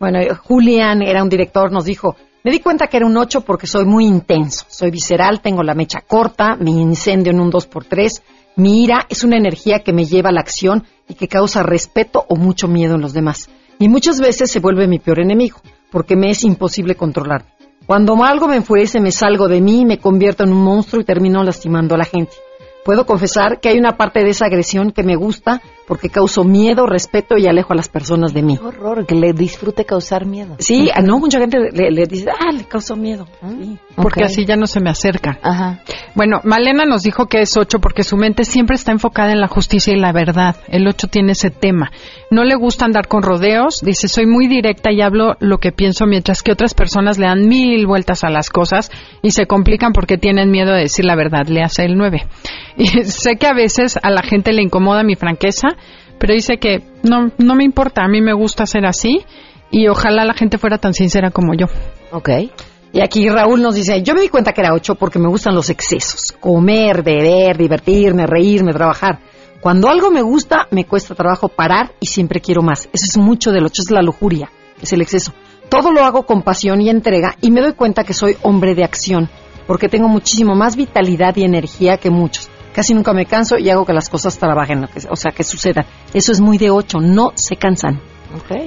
Bueno, 0.00 0.20
Julián 0.42 1.02
era 1.02 1.22
un 1.22 1.28
director, 1.28 1.70
nos 1.70 1.84
dijo, 1.84 2.16
me 2.44 2.50
di 2.50 2.60
cuenta 2.60 2.88
que 2.88 2.98
era 2.98 3.06
un 3.06 3.16
8 3.16 3.40
porque 3.40 3.66
soy 3.66 3.86
muy 3.86 4.04
intenso, 4.04 4.66
soy 4.68 4.90
visceral, 4.90 5.40
tengo 5.40 5.62
la 5.62 5.74
mecha 5.74 6.02
corta, 6.02 6.56
mi 6.56 6.82
incendio 6.82 7.32
en 7.32 7.40
un 7.40 7.50
2x3, 7.50 8.22
mi 8.56 8.84
ira 8.84 9.06
es 9.08 9.24
una 9.24 9.38
energía 9.38 9.80
que 9.80 9.94
me 9.94 10.04
lleva 10.04 10.28
a 10.28 10.32
la 10.32 10.42
acción 10.42 10.84
y 11.08 11.14
que 11.14 11.26
causa 11.26 11.62
respeto 11.62 12.22
o 12.28 12.36
mucho 12.36 12.68
miedo 12.68 12.96
en 12.96 13.00
los 13.00 13.14
demás. 13.14 13.48
y 13.78 13.88
muchas 13.88 14.20
veces 14.20 14.52
se 14.52 14.60
vuelve 14.60 14.86
mi 14.86 15.00
peor 15.00 15.20
enemigo, 15.20 15.58
porque 15.90 16.16
me 16.16 16.30
es 16.30 16.44
imposible 16.44 16.94
controlar. 16.94 17.46
Cuando 17.86 18.22
algo 18.22 18.46
me 18.46 18.56
enfurece, 18.56 19.00
me 19.00 19.10
salgo 19.10 19.48
de 19.48 19.60
mí, 19.60 19.84
me 19.84 19.98
convierto 19.98 20.44
en 20.44 20.52
un 20.52 20.62
monstruo 20.62 21.02
y 21.02 21.04
termino 21.04 21.42
lastimando 21.42 21.94
a 21.94 21.98
la 21.98 22.04
gente. 22.04 22.34
Puedo 22.84 23.04
confesar 23.04 23.58
que 23.60 23.70
hay 23.70 23.78
una 23.78 23.96
parte 23.96 24.22
de 24.22 24.30
esa 24.30 24.46
agresión 24.46 24.92
que 24.92 25.02
me 25.02 25.16
gusta 25.16 25.60
porque 25.86 26.08
causo 26.08 26.44
miedo, 26.44 26.86
respeto 26.86 27.36
y 27.36 27.46
alejo 27.46 27.72
a 27.72 27.76
las 27.76 27.88
personas 27.88 28.32
de 28.32 28.42
mí. 28.42 28.56
Qué 28.56 28.64
horror, 28.64 29.06
que 29.06 29.14
le 29.14 29.32
disfrute 29.32 29.84
causar 29.84 30.26
miedo. 30.26 30.56
Sí, 30.58 30.90
ah, 30.94 31.00
no, 31.02 31.18
mucha 31.18 31.38
gente 31.38 31.58
le, 31.72 31.90
le 31.90 32.06
dice, 32.06 32.30
ah, 32.30 32.52
le 32.52 32.64
causó 32.64 32.96
miedo. 32.96 33.26
Sí. 33.40 33.78
Porque 33.96 34.24
así 34.24 34.44
ya 34.44 34.56
no 34.56 34.66
se 34.66 34.80
me 34.80 34.90
acerca. 34.90 35.38
Ajá. 35.42 35.82
Bueno, 36.14 36.40
Malena 36.44 36.84
nos 36.84 37.02
dijo 37.02 37.26
que 37.26 37.40
es 37.40 37.56
8 37.56 37.80
porque 37.80 38.04
su 38.04 38.16
mente 38.16 38.44
siempre 38.44 38.76
está 38.76 38.92
enfocada 38.92 39.32
en 39.32 39.40
la 39.40 39.48
justicia 39.48 39.92
y 39.92 39.98
la 39.98 40.12
verdad. 40.12 40.56
El 40.68 40.86
8 40.86 41.08
tiene 41.08 41.32
ese 41.32 41.50
tema. 41.50 41.90
No 42.30 42.44
le 42.44 42.54
gusta 42.54 42.84
andar 42.84 43.08
con 43.08 43.22
rodeos. 43.22 43.80
Dice, 43.82 44.08
soy 44.08 44.26
muy 44.26 44.46
directa 44.46 44.92
y 44.92 45.00
hablo 45.00 45.36
lo 45.40 45.58
que 45.58 45.72
pienso, 45.72 46.06
mientras 46.06 46.42
que 46.42 46.52
otras 46.52 46.74
personas 46.74 47.18
le 47.18 47.26
dan 47.26 47.46
mil 47.46 47.86
vueltas 47.86 48.24
a 48.24 48.30
las 48.30 48.50
cosas 48.50 48.90
y 49.22 49.32
se 49.32 49.46
complican 49.46 49.92
porque 49.92 50.18
tienen 50.18 50.50
miedo 50.50 50.72
de 50.72 50.82
decir 50.82 51.04
la 51.04 51.16
verdad. 51.16 51.46
Le 51.46 51.62
hace 51.62 51.84
el 51.84 51.96
9. 51.96 52.26
Y 52.76 52.86
sé 53.04 53.36
que 53.36 53.46
a 53.46 53.54
veces 53.54 54.00
a 54.02 54.10
la 54.10 54.22
gente 54.22 54.52
le 54.52 54.60
incomoda 54.60 55.04
mi 55.04 55.14
franqueza, 55.14 55.73
pero 56.18 56.34
dice 56.34 56.58
que 56.58 56.82
no, 57.02 57.30
no 57.38 57.54
me 57.54 57.64
importa. 57.64 58.02
A 58.02 58.08
mí 58.08 58.20
me 58.20 58.32
gusta 58.32 58.66
ser 58.66 58.86
así 58.86 59.24
y 59.70 59.88
ojalá 59.88 60.24
la 60.24 60.34
gente 60.34 60.58
fuera 60.58 60.78
tan 60.78 60.94
sincera 60.94 61.30
como 61.30 61.54
yo. 61.54 61.66
Ok. 62.12 62.30
Y 62.92 63.00
aquí 63.00 63.28
Raúl 63.28 63.60
nos 63.60 63.74
dice, 63.74 64.02
yo 64.02 64.14
me 64.14 64.20
di 64.20 64.28
cuenta 64.28 64.52
que 64.52 64.60
era 64.60 64.72
ocho 64.72 64.94
porque 64.94 65.18
me 65.18 65.28
gustan 65.28 65.54
los 65.54 65.68
excesos. 65.68 66.32
Comer, 66.38 67.02
beber, 67.02 67.58
divertirme, 67.58 68.26
reírme, 68.26 68.72
trabajar. 68.72 69.18
Cuando 69.60 69.88
algo 69.88 70.10
me 70.10 70.22
gusta, 70.22 70.68
me 70.70 70.84
cuesta 70.84 71.14
trabajo 71.14 71.48
parar 71.48 71.92
y 71.98 72.06
siempre 72.06 72.40
quiero 72.40 72.62
más. 72.62 72.88
Eso 72.92 73.06
es 73.08 73.16
mucho 73.16 73.50
del 73.50 73.64
ocho, 73.64 73.82
es 73.82 73.90
la 73.90 74.02
lujuria, 74.02 74.50
es 74.80 74.92
el 74.92 75.02
exceso. 75.02 75.32
Todo 75.68 75.90
lo 75.90 76.04
hago 76.04 76.24
con 76.24 76.42
pasión 76.42 76.80
y 76.82 76.90
entrega 76.90 77.34
y 77.40 77.50
me 77.50 77.62
doy 77.62 77.72
cuenta 77.72 78.04
que 78.04 78.14
soy 78.14 78.36
hombre 78.42 78.74
de 78.74 78.84
acción 78.84 79.28
porque 79.66 79.88
tengo 79.88 80.08
muchísimo 80.08 80.54
más 80.54 80.76
vitalidad 80.76 81.34
y 81.36 81.44
energía 81.44 81.96
que 81.96 82.10
muchos. 82.10 82.48
Casi 82.74 82.92
nunca 82.92 83.12
me 83.12 83.24
canso 83.26 83.56
y 83.56 83.70
hago 83.70 83.84
que 83.84 83.92
las 83.92 84.08
cosas 84.08 84.36
trabajen, 84.38 84.88
o 85.08 85.16
sea, 85.16 85.32
que 85.32 85.44
sucedan. 85.44 85.86
Eso 86.12 86.32
es 86.32 86.40
muy 86.40 86.58
de 86.58 86.70
ocho, 86.70 87.00
no 87.00 87.32
se 87.36 87.56
cansan. 87.56 88.00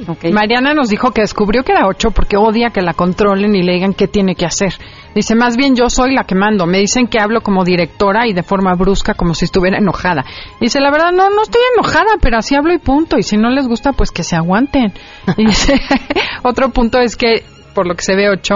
Ok. 0.08 0.26
Mariana 0.32 0.74
nos 0.74 0.89
dijo 0.89 1.12
que 1.12 1.22
descubrió 1.22 1.64
que 1.64 1.74
era 1.74 1.88
ocho 1.88 2.12
porque 2.12 2.38
odia 2.38 2.70
que 2.70 2.82
la 2.82 2.93
controlen 2.93 3.55
y 3.55 3.64
le 3.64 3.74
digan 3.74 3.93
qué 3.93 4.08
tiene 4.08 4.36
que 4.36 4.45
hacer. 4.45 4.74
Dice, 5.14 5.36
más 5.36 5.58
bien 5.58 5.76
yo 5.76 5.89
soy 5.89 6.14
la 6.14 6.24
que 6.24 6.36
mando. 6.36 6.66
Me 6.66 6.80
dicen 6.80 7.08
que 7.08 7.20
hablo 7.20 7.41
como 7.41 7.64
directora 7.64 8.28
y 8.28 8.34
de 8.34 8.43
forma 8.43 8.74
brusca 8.76 9.14
como 9.14 9.34
si 9.34 9.45
estuviera 9.45 9.78
enojada. 9.78 10.24
Dice, 10.62 10.80
la 10.80 10.91
verdad, 10.91 11.12
no, 11.12 11.30
no 11.30 11.43
estoy 11.43 11.62
enojada, 11.76 12.18
pero 12.22 12.38
así 12.38 12.55
hablo 12.55 12.74
y 12.74 12.78
punto. 12.78 13.18
Y 13.18 13.24
si 13.24 13.38
no 13.38 13.49
les 13.49 13.68
gusta, 13.68 13.91
pues 13.91 14.12
que 14.12 14.24
se 14.24 14.36
aguanten. 14.36 14.93
Y 15.36 15.45
dice, 15.47 15.80
otro 16.43 16.70
punto 16.70 16.99
es 16.99 17.16
que, 17.16 17.43
por 17.74 17.88
lo 17.88 17.95
que 17.95 18.03
se 18.03 18.16
ve 18.16 18.30
ocho, 18.30 18.55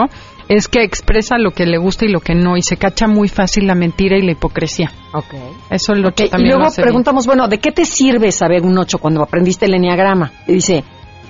es 0.57 0.67
que 0.67 0.83
expresa 0.83 1.37
lo 1.37 1.51
que 1.51 1.65
le 1.65 1.77
gusta 1.77 2.05
y 2.05 2.09
lo 2.09 2.19
que 2.19 2.35
no. 2.35 2.57
Y 2.57 2.61
se 2.61 2.75
cacha 2.77 3.07
muy 3.07 3.29
fácil 3.29 3.67
la 3.67 3.75
mentira 3.75 4.17
y 4.17 4.21
la 4.21 4.31
hipocresía. 4.33 4.91
Ok. 5.13 5.33
Eso 5.69 5.93
el 5.93 6.05
ocho 6.05 6.23
Ok, 6.23 6.27
y 6.27 6.29
también 6.29 6.51
lo 6.51 6.57
luego 6.57 6.71
bien. 6.75 6.83
preguntamos, 6.83 7.25
bueno, 7.25 7.47
¿de 7.47 7.59
qué 7.59 7.71
te 7.71 7.85
sirve 7.85 8.31
saber 8.31 8.63
un 8.63 8.77
8 8.77 8.97
cuando 8.97 9.21
aprendiste 9.23 9.65
el 9.65 9.75
enneagrama? 9.75 10.31
Y 10.47 10.53
dice, 10.53 10.83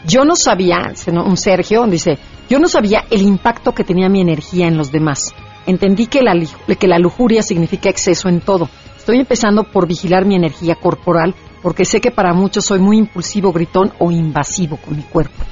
yo 0.06 0.26
no 0.26 0.36
sabía, 0.36 0.92
un 1.26 1.38
Sergio 1.38 1.86
dice, 1.86 2.18
yo 2.50 2.58
no 2.60 2.68
sabía 2.68 3.06
el 3.12 3.22
impacto 3.22 3.74
que 3.74 3.84
tenía 3.84 4.10
mi 4.10 4.22
energía 4.22 4.68
en 4.68 4.76
los 4.78 4.92
demás. 4.92 5.34
Entendí 5.68 6.08
que 6.08 6.24
la, 6.24 6.34
li- 6.34 6.50
que 6.80 6.88
la 6.88 6.98
lujuria 6.98 7.44
significa 7.44 7.90
exceso 7.90 8.28
en 8.28 8.42
todo. 8.42 8.68
Estoy 8.98 9.20
empezando 9.20 9.64
por 9.64 9.88
vigilar 9.88 10.26
mi 10.26 10.36
energía 10.36 10.76
corporal 10.76 11.36
porque 11.62 11.86
sé 11.86 12.02
que 12.02 12.10
para 12.10 12.34
muchos 12.34 12.66
soy 12.66 12.80
muy 12.80 12.98
impulsivo, 12.98 13.52
gritón 13.52 13.92
o 14.00 14.10
invasivo 14.12 14.78
con 14.78 14.96
mi 14.98 15.04
cuerpo. 15.04 15.44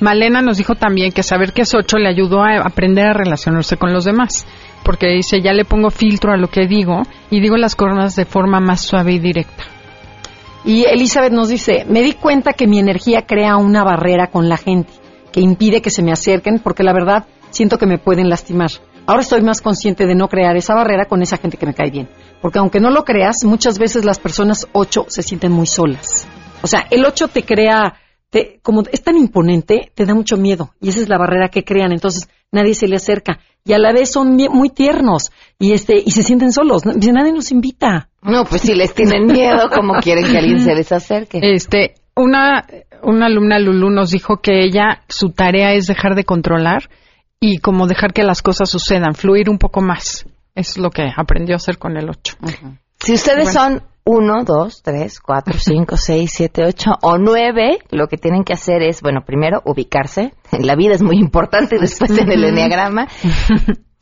Malena 0.00 0.42
nos 0.42 0.58
dijo 0.58 0.74
también 0.74 1.12
que 1.12 1.22
saber 1.22 1.52
que 1.52 1.62
es 1.62 1.74
8 1.74 1.98
le 1.98 2.08
ayudó 2.08 2.42
a 2.42 2.58
aprender 2.58 3.06
a 3.06 3.12
relacionarse 3.12 3.76
con 3.76 3.92
los 3.92 4.04
demás. 4.04 4.46
Porque 4.84 5.08
dice, 5.08 5.40
ya 5.40 5.52
le 5.52 5.64
pongo 5.64 5.90
filtro 5.90 6.32
a 6.32 6.36
lo 6.36 6.48
que 6.48 6.66
digo 6.66 7.02
y 7.30 7.40
digo 7.40 7.56
las 7.56 7.76
cosas 7.76 8.16
de 8.16 8.24
forma 8.24 8.60
más 8.60 8.80
suave 8.80 9.12
y 9.12 9.18
directa. 9.18 9.64
Y 10.64 10.84
Elizabeth 10.84 11.32
nos 11.32 11.48
dice, 11.48 11.86
me 11.88 12.02
di 12.02 12.12
cuenta 12.12 12.52
que 12.52 12.66
mi 12.66 12.78
energía 12.78 13.22
crea 13.26 13.56
una 13.56 13.82
barrera 13.82 14.26
con 14.28 14.48
la 14.48 14.56
gente, 14.56 14.92
que 15.32 15.40
impide 15.40 15.80
que 15.80 15.90
se 15.90 16.02
me 16.02 16.12
acerquen 16.12 16.58
porque 16.58 16.82
la 16.82 16.92
verdad 16.92 17.26
siento 17.50 17.78
que 17.78 17.86
me 17.86 17.98
pueden 17.98 18.28
lastimar. 18.28 18.70
Ahora 19.06 19.22
estoy 19.22 19.42
más 19.42 19.60
consciente 19.60 20.06
de 20.06 20.14
no 20.14 20.28
crear 20.28 20.56
esa 20.56 20.74
barrera 20.74 21.06
con 21.06 21.22
esa 21.22 21.36
gente 21.36 21.56
que 21.56 21.66
me 21.66 21.74
cae 21.74 21.90
bien. 21.90 22.08
Porque 22.40 22.58
aunque 22.58 22.80
no 22.80 22.90
lo 22.90 23.04
creas, 23.04 23.38
muchas 23.44 23.78
veces 23.78 24.04
las 24.04 24.18
personas 24.18 24.68
8 24.72 25.06
se 25.08 25.22
sienten 25.22 25.52
muy 25.52 25.66
solas. 25.66 26.26
O 26.62 26.66
sea, 26.66 26.86
el 26.90 27.04
8 27.04 27.28
te 27.28 27.42
crea, 27.42 27.94
te- 28.30 28.60
como 28.62 28.82
es 28.90 29.02
tan 29.02 29.16
imponente, 29.16 29.92
te 29.94 30.06
da 30.06 30.14
mucho 30.14 30.36
miedo. 30.36 30.70
Y 30.80 30.88
esa 30.88 31.00
es 31.00 31.08
la 31.08 31.18
barrera 31.18 31.48
que 31.48 31.64
crean. 31.64 31.92
Entonces 31.92 32.28
nadie 32.52 32.74
se 32.74 32.88
le 32.88 32.96
acerca. 32.96 33.40
Y 33.64 33.72
a 33.74 33.78
la 33.78 33.92
vez 33.92 34.10
son 34.10 34.34
muy 34.36 34.70
tiernos. 34.70 35.30
Y 35.58 35.72
este, 35.72 36.02
y 36.04 36.10
se 36.12 36.22
sienten 36.22 36.52
solos. 36.52 36.82
Dice, 36.82 37.12
nadie 37.12 37.32
nos 37.32 37.50
invita. 37.52 38.08
No, 38.22 38.44
pues 38.44 38.62
si 38.62 38.74
les 38.74 38.94
tienen 38.94 39.26
miedo, 39.26 39.68
¿cómo 39.74 39.94
quieren 40.02 40.24
que 40.30 40.38
alguien 40.38 40.60
se 40.60 40.74
les 40.74 40.90
acerque? 40.92 41.40
Este, 41.42 41.94
una, 42.16 42.66
una 43.02 43.26
alumna 43.26 43.58
Lulu 43.58 43.90
nos 43.90 44.10
dijo 44.10 44.38
que 44.38 44.64
ella, 44.64 45.02
su 45.08 45.30
tarea 45.30 45.74
es 45.74 45.86
dejar 45.86 46.14
de 46.14 46.24
controlar 46.24 46.88
y 47.38 47.58
como 47.58 47.86
dejar 47.86 48.12
que 48.12 48.22
las 48.22 48.42
cosas 48.42 48.68
sucedan, 48.70 49.14
fluir 49.14 49.50
un 49.50 49.58
poco 49.58 49.80
más. 49.82 50.26
Es 50.54 50.76
lo 50.78 50.90
que 50.90 51.02
aprendió 51.16 51.54
a 51.54 51.56
hacer 51.56 51.78
con 51.78 51.96
el 51.96 52.08
8. 52.10 52.36
Si 52.98 53.14
ustedes 53.14 53.52
Bueno. 53.54 53.60
son 53.78 53.82
1, 54.04 54.44
2, 54.44 54.82
3, 54.82 55.20
4, 55.20 55.54
5, 55.58 55.96
6, 55.96 56.30
7, 56.32 56.64
8 56.64 56.90
o 57.02 57.18
9, 57.18 57.78
lo 57.90 58.08
que 58.08 58.16
tienen 58.16 58.44
que 58.44 58.52
hacer 58.52 58.82
es, 58.82 59.02
bueno, 59.02 59.22
primero 59.24 59.62
ubicarse. 59.64 60.34
En 60.52 60.66
la 60.66 60.74
vida 60.74 60.94
es 60.94 61.02
muy 61.02 61.18
importante 61.18 61.76
y 61.76 61.78
después 61.78 62.10
en 62.18 62.30
el 62.30 62.44
enneagrama. 62.44 63.08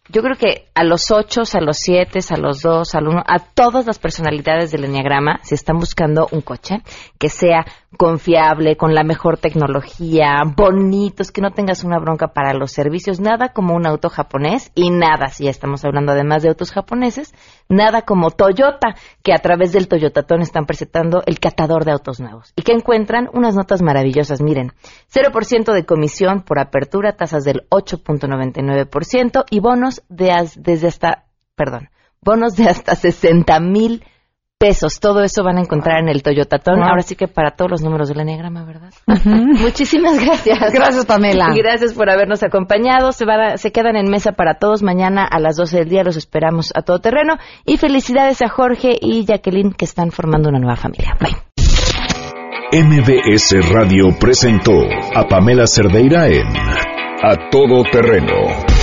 yo 0.08 0.20
creo 0.20 0.36
que 0.36 0.68
a 0.74 0.82
los 0.82 1.12
ocho, 1.12 1.42
a 1.52 1.60
los 1.60 1.76
siete, 1.76 2.18
a 2.28 2.36
los 2.36 2.60
dos, 2.60 2.96
al 2.96 3.06
uno, 3.06 3.22
a 3.24 3.38
todas 3.38 3.86
las 3.86 4.00
personalidades 4.00 4.72
del 4.72 4.84
Enneagrama, 4.84 5.38
si 5.44 5.54
están 5.54 5.78
buscando 5.78 6.28
un 6.32 6.40
coche 6.40 6.82
que 7.18 7.28
sea 7.28 7.64
confiable, 7.96 8.76
con 8.76 8.94
la 8.94 9.04
mejor 9.04 9.38
tecnología, 9.38 10.42
bonitos, 10.56 11.30
que 11.30 11.40
no 11.40 11.52
tengas 11.52 11.84
una 11.84 12.00
bronca 12.00 12.32
para 12.32 12.52
los 12.52 12.72
servicios, 12.72 13.20
nada 13.20 13.52
como 13.52 13.74
un 13.76 13.86
auto 13.86 14.08
japonés 14.08 14.72
y 14.74 14.90
nada, 14.90 15.28
si 15.28 15.44
ya 15.44 15.50
estamos 15.50 15.84
hablando 15.84 16.12
además 16.12 16.42
de 16.42 16.48
autos 16.48 16.72
japoneses, 16.72 17.32
nada 17.68 18.02
como 18.02 18.30
Toyota, 18.30 18.94
que 19.22 19.32
a 19.32 19.38
través 19.38 19.72
del 19.72 19.88
Toyotatón 19.88 20.42
están 20.42 20.66
presentando 20.66 21.22
el 21.26 21.38
catador 21.40 21.84
de 21.84 21.92
autos 21.92 22.20
nuevos 22.20 22.52
y 22.56 22.62
que 22.62 22.72
encuentran 22.72 23.28
unas 23.32 23.54
notas 23.54 23.82
maravillosas. 23.82 24.40
Miren, 24.40 24.72
0% 25.12 25.72
de 25.72 25.84
comisión 25.84 26.42
por 26.42 26.58
apertura, 26.58 27.16
tasas 27.16 27.44
del 27.44 27.66
8.99% 27.70 29.44
y 29.50 29.60
bonos 29.60 30.02
de 30.08 30.32
desde 30.56 30.88
hasta, 30.88 31.26
perdón, 31.54 31.90
bonos 32.20 32.56
de 32.56 32.68
hasta 32.68 32.94
60 32.94 33.60
mil 33.60 34.04
pesos. 34.62 35.00
Todo 35.00 35.24
eso 35.24 35.42
van 35.42 35.58
a 35.58 35.60
encontrar 35.60 35.98
en 35.98 36.08
el 36.08 36.22
Toyotatón. 36.22 36.76
Wow. 36.78 36.88
Ahora 36.90 37.02
sí 37.02 37.16
que 37.16 37.26
para 37.26 37.50
todos 37.50 37.68
los 37.72 37.82
números 37.82 38.08
del 38.08 38.20
Enneagrama, 38.20 38.64
¿verdad? 38.64 38.90
Muchísimas 39.24 40.24
gracias. 40.24 40.72
Gracias, 40.72 41.04
Pamela. 41.04 41.48
Y 41.52 41.58
gracias 41.58 41.94
por 41.94 42.08
habernos 42.08 42.44
acompañado. 42.44 43.10
Se, 43.10 43.24
van 43.24 43.40
a- 43.40 43.56
se 43.56 43.72
quedan 43.72 43.96
en 43.96 44.08
mesa 44.08 44.32
para 44.32 44.54
todos. 44.60 44.82
Mañana 44.84 45.24
a 45.24 45.40
las 45.40 45.56
12 45.56 45.78
del 45.78 45.88
día 45.88 46.04
los 46.04 46.16
esperamos 46.16 46.70
a 46.76 46.82
todo 46.82 47.00
terreno. 47.00 47.34
Y 47.66 47.76
felicidades 47.78 48.40
a 48.42 48.48
Jorge 48.48 48.94
y 49.00 49.24
Jacqueline 49.24 49.72
que 49.72 49.84
están 49.84 50.12
formando 50.12 50.48
una 50.48 50.60
nueva 50.60 50.76
familia. 50.76 51.16
Bye. 51.20 51.36
MBS 52.74 53.68
Radio 53.70 54.16
presentó 54.18 54.72
a 55.14 55.26
Pamela 55.28 55.66
Cerdeira 55.66 56.28
en 56.28 56.46
A 57.22 57.50
Todo 57.50 57.82
Terreno. 57.90 58.71